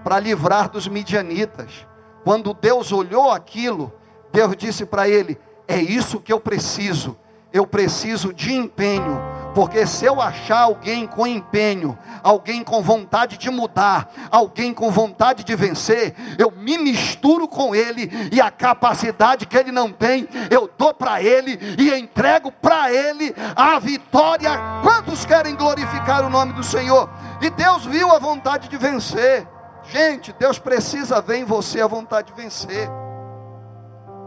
[0.04, 1.88] para livrar dos midianitas.
[2.24, 3.92] Quando Deus olhou aquilo,
[4.32, 7.18] Deus disse para ele: É isso que eu preciso.
[7.52, 9.20] Eu preciso de empenho
[9.54, 15.44] porque se eu achar alguém com empenho, alguém com vontade de mudar, alguém com vontade
[15.44, 20.70] de vencer, eu me misturo com ele e a capacidade que ele não tem, eu
[20.78, 24.52] dou para ele e entrego para ele a vitória.
[24.84, 27.10] Quantos querem glorificar o nome do Senhor?
[27.42, 29.48] E Deus viu a vontade de vencer.
[29.84, 32.88] Gente, Deus precisa ver em você a vontade de vencer.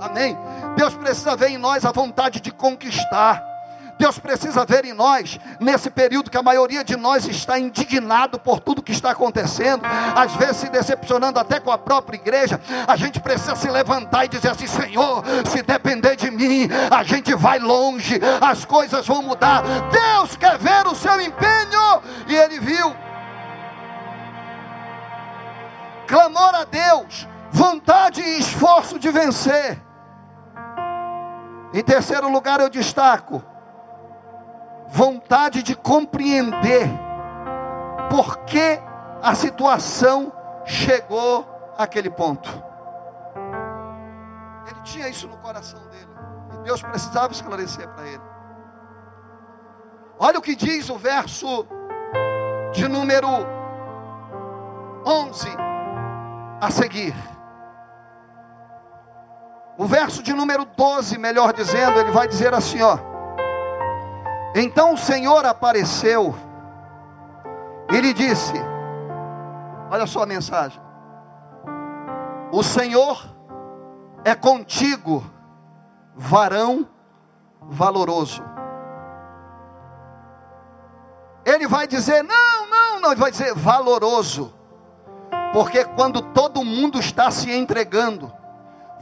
[0.03, 0.37] Amém?
[0.77, 3.53] Deus precisa ver em nós a vontade de conquistar.
[4.03, 8.59] Deus precisa ver em nós, nesse período que a maioria de nós está indignado por
[8.59, 9.85] tudo que está acontecendo,
[10.17, 14.29] às vezes se decepcionando até com a própria igreja, a gente precisa se levantar e
[14.29, 19.63] dizer assim: Senhor, se depender de mim, a gente vai longe, as coisas vão mudar.
[19.93, 22.93] Deus quer ver o seu empenho, e ele viu.
[26.09, 29.92] Clamor a Deus, vontade e esforço de vencer.
[31.73, 33.43] Em terceiro lugar, eu destaco
[34.89, 36.87] vontade de compreender
[38.11, 38.79] por que
[39.23, 40.31] a situação
[40.67, 41.47] chegou
[41.79, 42.51] àquele ponto.
[44.67, 46.11] Ele tinha isso no coração dele.
[46.53, 48.23] E Deus precisava esclarecer para ele.
[50.19, 51.67] Olha o que diz o verso
[52.73, 53.29] de número
[55.07, 55.49] 11
[56.61, 57.32] a seguir.
[59.79, 63.13] O verso de número 12, melhor dizendo, ele vai dizer assim, ó:
[64.55, 66.35] então o Senhor apareceu
[67.91, 68.53] e lhe disse:
[69.91, 70.81] Olha só a mensagem.
[72.51, 73.25] O Senhor
[74.25, 75.25] é contigo,
[76.15, 76.87] varão
[77.63, 78.45] valoroso.
[81.47, 83.13] Ele vai dizer: Não, não, não.
[83.13, 84.53] Ele vai dizer valoroso.
[85.55, 88.33] Porque quando todo mundo está se entregando,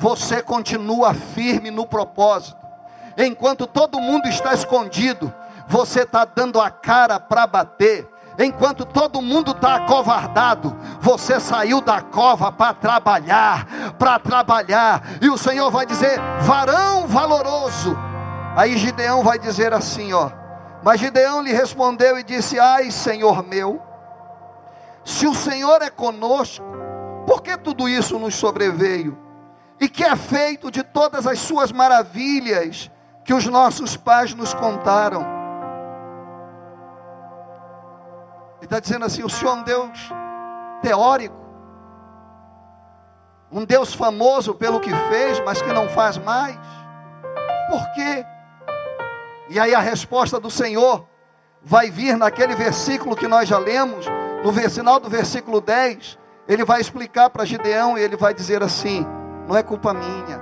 [0.01, 2.57] você continua firme no propósito.
[3.19, 5.33] Enquanto todo mundo está escondido,
[5.69, 8.09] você está dando a cara para bater.
[8.39, 13.67] Enquanto todo mundo está acovardado, você saiu da cova para trabalhar,
[13.99, 17.95] para trabalhar, e o Senhor vai dizer: varão valoroso.
[18.57, 20.31] Aí Gideão vai dizer assim: ó,
[20.83, 23.83] mas Gideão lhe respondeu e disse: Ai, Senhor meu,
[25.05, 26.65] se o Senhor é conosco,
[27.27, 29.30] por que tudo isso nos sobreveio?
[29.81, 32.91] E que é feito de todas as suas maravilhas
[33.25, 35.23] que os nossos pais nos contaram?
[38.59, 40.13] Ele está dizendo assim: o Senhor é um Deus
[40.83, 41.37] teórico,
[43.51, 46.59] um Deus famoso pelo que fez, mas que não faz mais.
[47.71, 48.27] Por quê?
[49.49, 51.09] E aí a resposta do Senhor
[51.63, 54.05] vai vir naquele versículo que nós já lemos,
[54.45, 56.19] no final do versículo 10.
[56.47, 59.07] Ele vai explicar para Gideão e ele vai dizer assim:
[59.51, 60.41] não é culpa minha,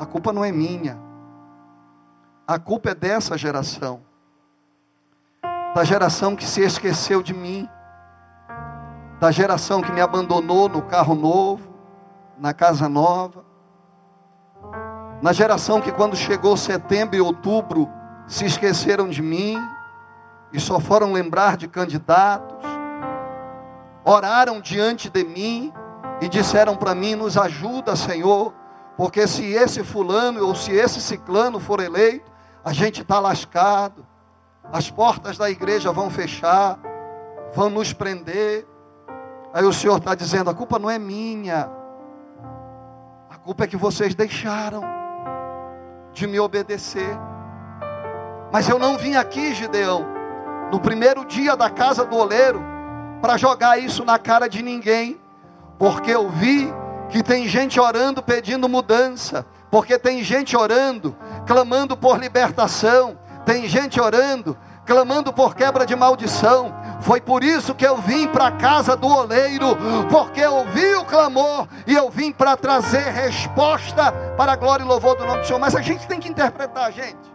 [0.00, 0.98] a culpa não é minha,
[2.48, 4.00] a culpa é dessa geração.
[5.74, 7.68] Da geração que se esqueceu de mim,
[9.20, 11.74] da geração que me abandonou no carro novo,
[12.38, 13.44] na casa nova,
[15.20, 17.86] na geração que quando chegou setembro e outubro
[18.26, 19.58] se esqueceram de mim
[20.54, 22.66] e só foram lembrar de candidatos,
[24.06, 25.70] oraram diante de mim
[26.24, 28.52] e disseram para mim: nos ajuda, Senhor,
[28.96, 32.30] porque se esse fulano ou se esse ciclano for eleito,
[32.64, 34.06] a gente está lascado
[34.72, 36.78] as portas da igreja vão fechar,
[37.54, 38.66] vão nos prender.
[39.52, 41.70] Aí o Senhor está dizendo: a culpa não é minha,
[43.30, 44.82] a culpa é que vocês deixaram
[46.12, 47.16] de me obedecer.
[48.52, 50.06] Mas eu não vim aqui, Gideão,
[50.70, 52.62] no primeiro dia da casa do oleiro,
[53.20, 55.20] para jogar isso na cara de ninguém,
[55.78, 56.72] porque eu vi
[57.08, 61.16] que tem gente orando pedindo mudança, Porque tem gente orando,
[61.46, 64.56] clamando por libertação, tem gente orando,
[64.86, 66.72] clamando por quebra de maldição.
[67.00, 69.76] Foi por isso que eu vim para a casa do oleiro,
[70.08, 74.86] porque eu ouvi o clamor e eu vim para trazer resposta para a glória e
[74.86, 75.58] louvor do nome do Senhor.
[75.58, 77.34] Mas a gente tem que interpretar, gente.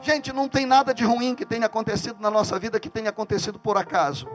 [0.00, 3.58] Gente, não tem nada de ruim que tenha acontecido na nossa vida que tenha acontecido
[3.58, 4.28] por acaso.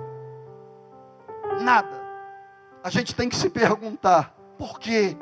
[1.61, 2.02] Nada.
[2.83, 5.15] A gente tem que se perguntar: por quê?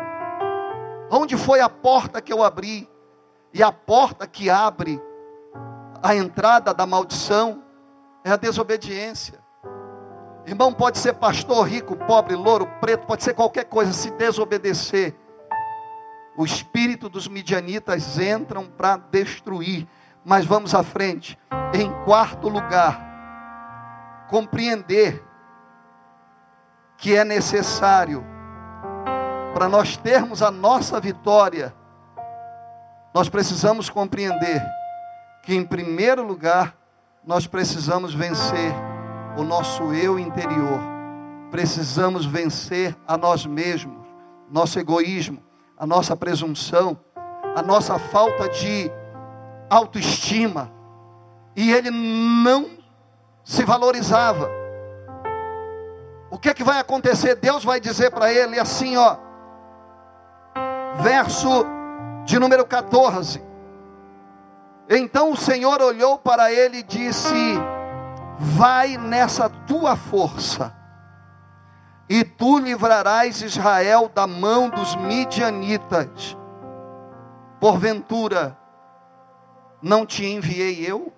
[1.11, 2.89] Onde foi a porta que eu abri?
[3.53, 5.01] E a porta que abre
[6.01, 7.63] a entrada da maldição
[8.23, 9.39] é a desobediência.
[10.45, 15.15] Irmão, pode ser pastor rico, pobre, louro, preto, pode ser qualquer coisa, se desobedecer.
[16.35, 19.87] O espírito dos midianitas entram para destruir.
[20.23, 21.37] Mas vamos à frente.
[21.73, 25.23] Em quarto lugar, compreender
[27.01, 28.23] que é necessário
[29.55, 31.73] para nós termos a nossa vitória,
[33.11, 34.63] nós precisamos compreender
[35.43, 36.75] que, em primeiro lugar,
[37.25, 38.71] nós precisamos vencer
[39.35, 40.79] o nosso eu interior,
[41.49, 44.05] precisamos vencer a nós mesmos,
[44.49, 45.41] nosso egoísmo,
[45.77, 46.97] a nossa presunção,
[47.55, 48.91] a nossa falta de
[49.71, 50.71] autoestima,
[51.55, 52.69] e ele não
[53.43, 54.60] se valorizava.
[56.31, 57.35] O que é que vai acontecer?
[57.35, 59.17] Deus vai dizer para ele assim, ó,
[61.01, 61.65] verso
[62.23, 63.43] de número 14.
[64.89, 67.35] Então o Senhor olhou para ele e disse:
[68.39, 70.73] Vai nessa tua força,
[72.09, 76.37] e tu livrarás Israel da mão dos midianitas.
[77.59, 78.57] Porventura,
[79.81, 81.11] não te enviei eu?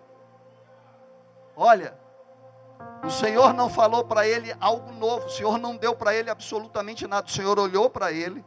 [1.55, 2.02] Olha,
[3.03, 7.05] o Senhor não falou para ele algo novo, o Senhor não deu para ele absolutamente
[7.07, 8.43] nada, o Senhor olhou para ele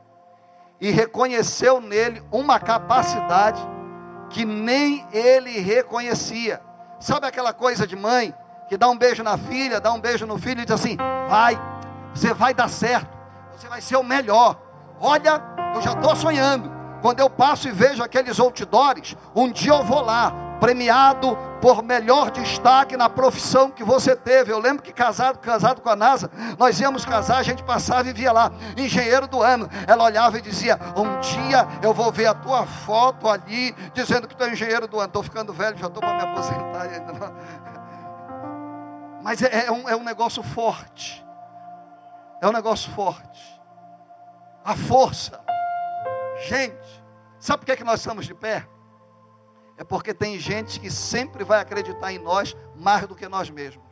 [0.81, 3.61] e reconheceu nele uma capacidade
[4.31, 6.61] que nem ele reconhecia.
[6.99, 8.35] Sabe aquela coisa de mãe
[8.69, 10.97] que dá um beijo na filha, dá um beijo no filho e diz assim:
[11.29, 11.59] vai,
[12.15, 13.17] você vai dar certo,
[13.53, 14.61] você vai ser o melhor.
[15.01, 15.43] Olha,
[15.75, 16.75] eu já estou sonhando.
[17.03, 22.31] Quando eu passo e vejo aqueles outdoors, um dia eu vou lá, premiado por melhor
[22.31, 24.53] destaque na profissão que você teve.
[24.53, 28.13] Eu lembro que casado, casado com a NASA, nós íamos casar, a gente passava e
[28.13, 29.69] via lá, engenheiro do ano.
[29.87, 34.37] Ela olhava e dizia: Um dia eu vou ver a tua foto ali, dizendo que
[34.37, 35.07] tu é engenheiro do ano.
[35.07, 36.87] Estou ficando velho, já estou para me aposentar.
[39.23, 41.25] Mas é, é, um, é um negócio forte.
[42.41, 43.61] É um negócio forte.
[44.65, 45.41] A força.
[46.49, 47.05] Gente,
[47.39, 48.67] sabe por que, é que nós estamos de pé?
[49.77, 53.85] É porque tem gente que sempre vai acreditar em nós mais do que nós mesmos.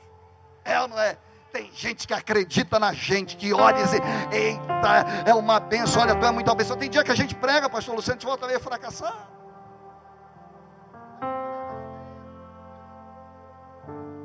[0.65, 1.19] É ou não é?
[1.53, 3.93] Tem gente que acredita na gente, que olha e diz,
[4.33, 6.81] eita, é uma benção, olha, tu é muito abençoado.
[6.81, 9.29] Tem dia que a gente prega, pastor Luciano, gente volta meio fracassar.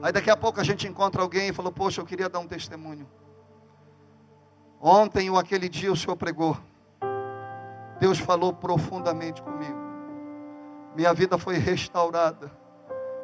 [0.02, 2.48] Aí daqui a pouco a gente encontra alguém e falou, poxa, eu queria dar um
[2.48, 3.08] testemunho.
[4.82, 6.58] Ontem ou aquele dia o senhor pregou.
[8.00, 9.89] Deus falou profundamente comigo.
[11.00, 12.52] Minha vida foi restaurada.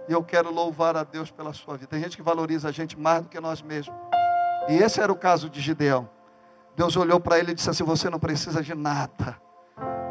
[0.08, 1.88] E eu quero louvar a Deus pela sua vida.
[1.88, 3.94] Tem gente que valoriza a gente mais do que nós mesmos.
[4.70, 6.10] E esse era o caso de Gideão.
[6.74, 9.38] Deus olhou para ele e disse assim: Você não precisa de nada.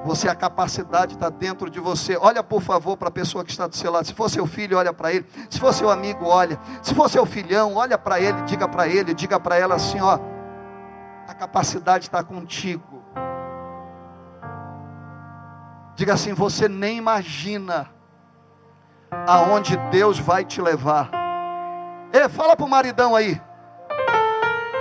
[0.05, 2.19] Você, a capacidade está dentro de você.
[2.19, 4.07] Olha, por favor, para a pessoa que está do seu lado.
[4.07, 5.25] Se for seu filho, olha para ele.
[5.49, 6.61] Se for seu amigo, olha.
[6.83, 10.19] Se for seu filhão, olha para ele, diga para ele, diga para ela assim: Ó,
[11.27, 13.04] a capacidade está contigo.
[15.95, 17.89] Diga assim: você nem imagina
[19.27, 21.11] aonde Deus vai te levar.
[22.13, 23.41] E fala para o maridão aí.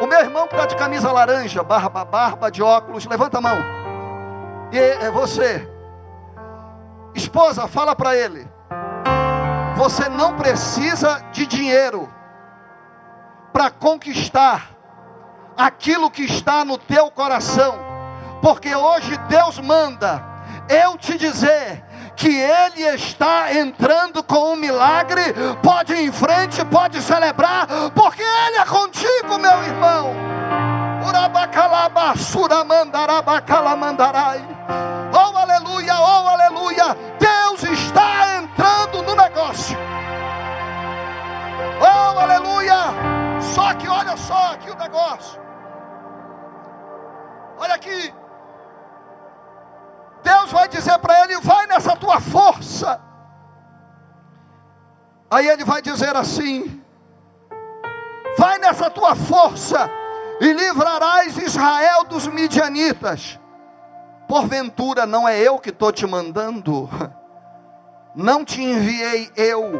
[0.02, 3.58] O meu irmão que está de camisa laranja, barba, barba de óculos, levanta a mão.
[4.72, 5.70] E é você.
[7.16, 8.48] Esposa, fala para ele.
[9.78, 12.12] Você não precisa de dinheiro
[13.52, 14.72] para conquistar
[15.56, 17.76] aquilo que está no teu coração,
[18.42, 20.33] porque hoje Deus manda
[20.70, 21.84] eu te dizer
[22.16, 25.22] que Ele está entrando com um milagre,
[25.62, 27.43] pode ir em frente, pode celebrar,
[55.34, 56.80] Aí ele vai dizer assim:
[58.38, 59.90] vai nessa tua força
[60.40, 63.40] e livrarás Israel dos midianitas.
[64.28, 66.88] porventura não é eu que estou te mandando?
[68.16, 69.72] Não te enviei eu.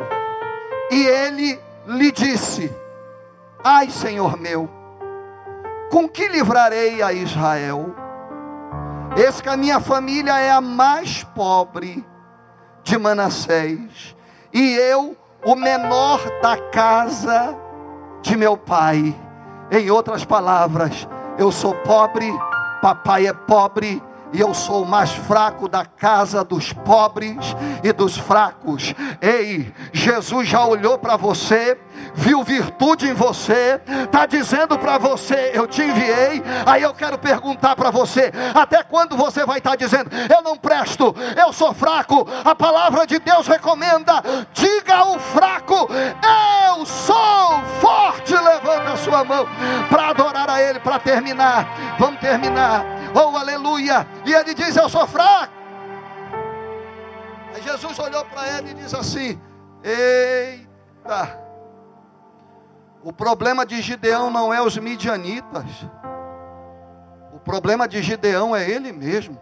[0.90, 2.76] E ele lhe disse:
[3.64, 4.68] Ai, Senhor meu,
[5.92, 7.94] com que livrarei a Israel?
[9.16, 12.04] Eis que a minha família é a mais pobre
[12.84, 14.16] de Manassés,
[14.52, 17.56] e eu, o menor da casa
[18.22, 19.16] de meu pai.
[19.72, 22.32] Em outras palavras, eu sou pobre,
[22.82, 24.02] papai é pobre,
[24.34, 28.96] e eu sou o mais fraco da casa dos pobres e dos fracos.
[29.22, 31.78] Ei, Jesus já olhou para você,
[32.16, 36.42] viu virtude em você, está dizendo para você: Eu te enviei.
[36.66, 40.58] Aí eu quero perguntar para você: Até quando você vai estar tá dizendo, Eu não
[40.58, 42.28] presto, eu sou fraco?
[42.44, 44.24] A palavra de Deus recomenda:
[44.94, 45.88] Diga ao fraco,
[46.70, 48.34] Eu sou forte.
[48.34, 49.48] Levanta a sua mão
[49.90, 51.98] para adorar a Ele, para terminar.
[51.98, 52.86] Vamos terminar.
[53.16, 54.08] Oh, aleluia.
[54.26, 55.52] E ele diz: Eu sou fraco.
[57.54, 59.42] Aí Jesus olhou para ele e diz assim:
[59.84, 61.42] Eita.
[63.04, 65.66] O problema de Gideão não é os midianitas.
[67.34, 69.40] O problema de Gideão é ele mesmo.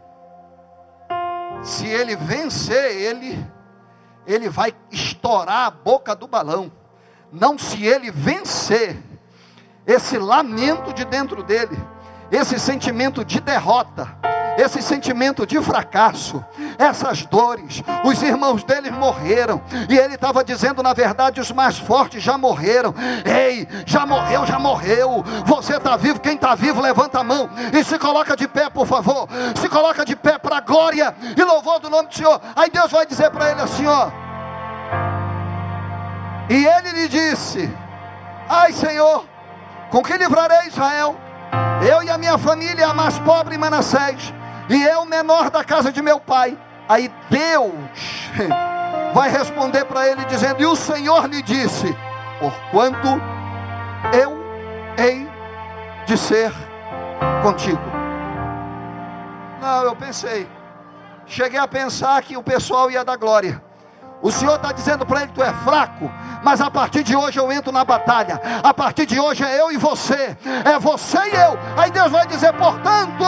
[1.62, 3.46] Se ele vencer ele,
[4.26, 6.72] ele vai estourar a boca do balão.
[7.32, 8.98] Não se ele vencer
[9.86, 11.78] esse lamento de dentro dele,
[12.32, 14.18] esse sentimento de derrota,
[14.58, 16.44] esse sentimento de fracasso,
[16.78, 17.84] essas dores.
[18.04, 22.94] Os irmãos dele morreram, e ele estava dizendo, na verdade, os mais fortes já morreram.
[23.26, 25.24] Ei, já morreu, já morreu.
[25.46, 28.86] Você está vivo, quem está vivo, levanta a mão e se coloca de pé, por
[28.86, 29.28] favor.
[29.56, 32.42] Se coloca de pé para a glória e louvor do nome do Senhor.
[32.56, 34.10] Aí Deus vai dizer para ele assim: ó.
[36.50, 37.72] E ele lhe disse:
[38.50, 39.26] Ai, Senhor,
[39.90, 41.16] com que livrarei Israel?
[41.88, 44.34] Eu e a minha família, a mais pobre em Manassés
[44.74, 46.58] e eu menor da casa de meu pai.
[46.88, 47.74] Aí Deus
[49.14, 51.96] vai responder para ele dizendo: E o Senhor lhe disse:
[52.40, 53.22] Porquanto
[54.14, 54.34] eu
[54.98, 55.30] hei
[56.06, 56.52] de ser
[57.44, 57.82] contigo.
[59.62, 60.50] Não, eu pensei.
[61.26, 63.62] Cheguei a pensar que o pessoal ia dar glória.
[64.22, 66.12] O Senhor está dizendo para ele: Tu é fraco,
[66.44, 68.40] mas a partir de hoje eu entro na batalha.
[68.64, 71.58] A partir de hoje é eu e você, é você e eu.
[71.78, 73.24] Aí Deus vai dizer: Portanto,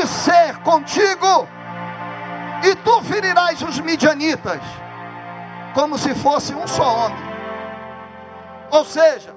[0.00, 1.46] de ser contigo,
[2.64, 4.60] e tu ferirás os midianitas,
[5.74, 7.30] como se fosse um só homem.
[8.70, 9.34] Ou seja,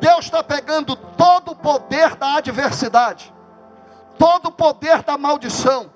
[0.00, 3.34] Deus está pegando todo o poder da adversidade,
[4.16, 5.90] todo o poder da maldição,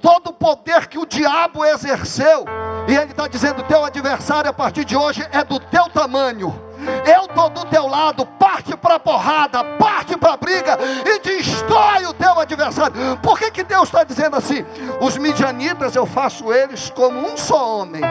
[0.00, 2.44] todo o poder que o diabo exerceu,
[2.86, 6.67] e ele está dizendo: teu adversário a partir de hoje é do teu tamanho
[7.06, 12.06] eu estou do teu lado, parte para a porrada, parte para a briga e destrói
[12.06, 12.94] o teu adversário.
[13.22, 14.64] Por que, que Deus está dizendo assim?
[15.00, 18.02] Os midianitas eu faço eles como um só homem,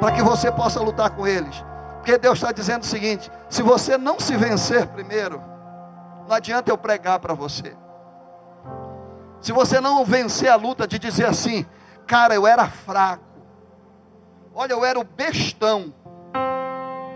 [0.00, 1.64] para que você possa lutar com eles.
[1.96, 5.42] Porque Deus está dizendo o seguinte: se você não se vencer primeiro,
[6.28, 7.74] não adianta eu pregar para você.
[9.40, 11.66] Se você não vencer a luta de dizer assim,
[12.06, 13.24] cara, eu era fraco,
[14.54, 15.92] olha, eu era o bestão,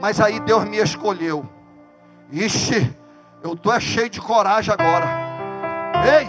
[0.01, 1.49] mas aí Deus me escolheu.
[2.31, 2.95] Ixi,
[3.43, 5.07] eu estou cheio de coragem agora.
[6.05, 6.29] Ei,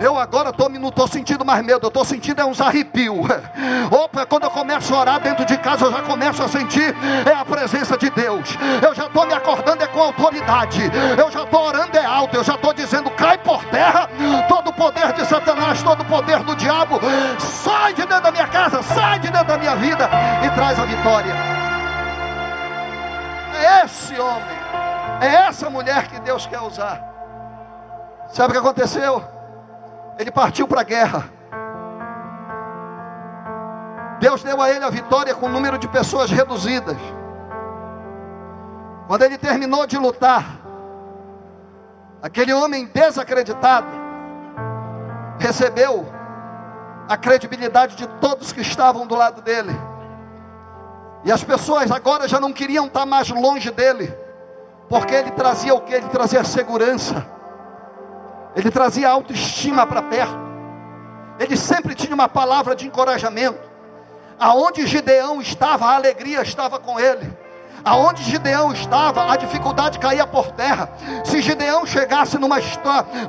[0.00, 3.16] eu agora tô, não estou sentindo mais medo, eu estou sentindo é uns arrepios.
[3.90, 6.94] Opa, quando eu começo a orar dentro de casa, eu já começo a sentir
[7.24, 8.56] é a presença de Deus.
[8.82, 10.90] Eu já estou me acordando é com autoridade.
[11.16, 14.08] Eu já estou orando é alto, eu já estou dizendo, cai por terra
[14.48, 16.98] todo o poder de Satanás, todo o poder do diabo.
[17.38, 20.08] Sai de dentro da minha casa, sai de dentro da minha vida
[20.44, 21.41] e traz a vitória é
[24.32, 24.56] homem,
[25.20, 27.00] é essa mulher que Deus quer usar.
[28.32, 29.22] Sabe o que aconteceu?
[30.18, 31.30] Ele partiu para a guerra.
[34.18, 36.96] Deus deu a ele a vitória com o número de pessoas reduzidas.
[39.06, 40.44] Quando ele terminou de lutar,
[42.22, 43.88] aquele homem desacreditado
[45.38, 46.06] recebeu
[47.08, 49.76] a credibilidade de todos que estavam do lado dele.
[51.24, 54.14] E as pessoas agora já não queriam estar mais longe dele,
[54.92, 55.94] porque ele trazia o que?
[55.94, 57.26] Ele trazia segurança,
[58.54, 60.38] ele trazia autoestima para perto,
[61.40, 63.72] ele sempre tinha uma palavra de encorajamento.
[64.38, 67.32] Aonde Gideão estava, a alegria estava com ele.
[67.82, 70.90] Aonde Gideão estava, a dificuldade caía por terra.
[71.24, 72.58] Se Gideão chegasse numa,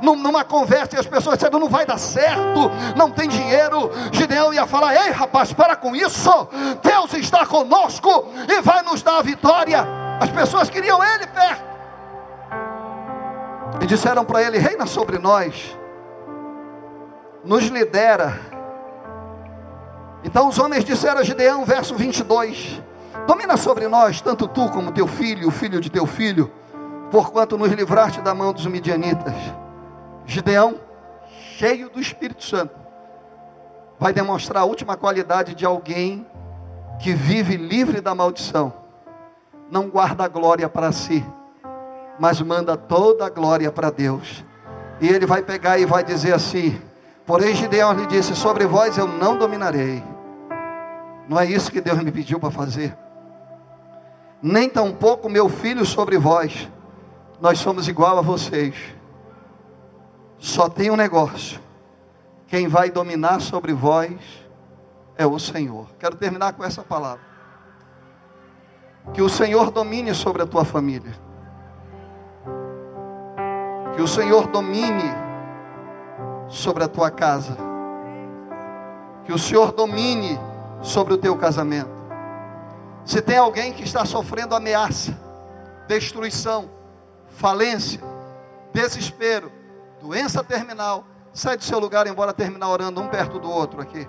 [0.02, 4.66] numa conversa e as pessoas disseram, não vai dar certo, não tem dinheiro, Gideão ia
[4.66, 6.30] falar, ei rapaz, para com isso,
[6.82, 10.03] Deus está conosco e vai nos dar a vitória.
[10.20, 11.64] As pessoas queriam ele perto.
[13.80, 15.76] E disseram para ele, reina sobre nós.
[17.44, 18.40] nos lidera.
[20.24, 22.82] Então os homens disseram a Gideão, verso 22:
[23.26, 26.50] Domina sobre nós, tanto tu como teu filho, o filho de teu filho,
[27.10, 29.34] porquanto nos livraste da mão dos midianitas.
[30.24, 30.80] Gideão,
[31.58, 32.74] cheio do Espírito Santo,
[33.98, 36.26] vai demonstrar a última qualidade de alguém
[36.98, 38.72] que vive livre da maldição,
[39.74, 41.26] não guarda a glória para si,
[42.16, 44.44] mas manda toda a glória para Deus.
[45.00, 46.80] E ele vai pegar e vai dizer assim:
[47.26, 50.00] Porém, Gideão lhe disse: Sobre vós eu não dominarei.
[51.28, 52.96] Não é isso que Deus me pediu para fazer.
[54.40, 56.70] Nem tampouco meu filho sobre vós.
[57.40, 58.76] Nós somos igual a vocês.
[60.38, 61.58] Só tem um negócio.
[62.46, 64.14] Quem vai dominar sobre vós
[65.16, 65.88] é o Senhor.
[65.98, 67.33] Quero terminar com essa palavra.
[69.12, 71.12] Que o Senhor domine sobre a tua família.
[73.94, 75.04] Que o Senhor domine
[76.48, 77.56] sobre a tua casa.
[79.24, 80.38] Que o Senhor domine
[80.82, 81.90] sobre o teu casamento.
[83.04, 85.16] Se tem alguém que está sofrendo ameaça,
[85.86, 86.70] destruição,
[87.28, 88.00] falência,
[88.72, 89.52] desespero,
[90.00, 94.08] doença terminal, sai do seu lugar, embora terminar orando um perto do outro aqui.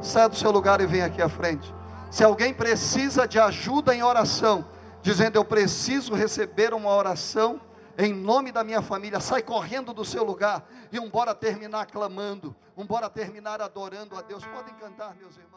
[0.00, 1.72] Sai do seu lugar e vem aqui à frente.
[2.12, 4.68] Se alguém precisa de ajuda em oração,
[5.00, 7.58] dizendo eu preciso receber uma oração
[7.96, 13.08] em nome da minha família, sai correndo do seu lugar e embora terminar clamando, embora
[13.08, 14.44] terminar adorando a Deus.
[14.44, 15.51] Podem cantar, meus irmãos.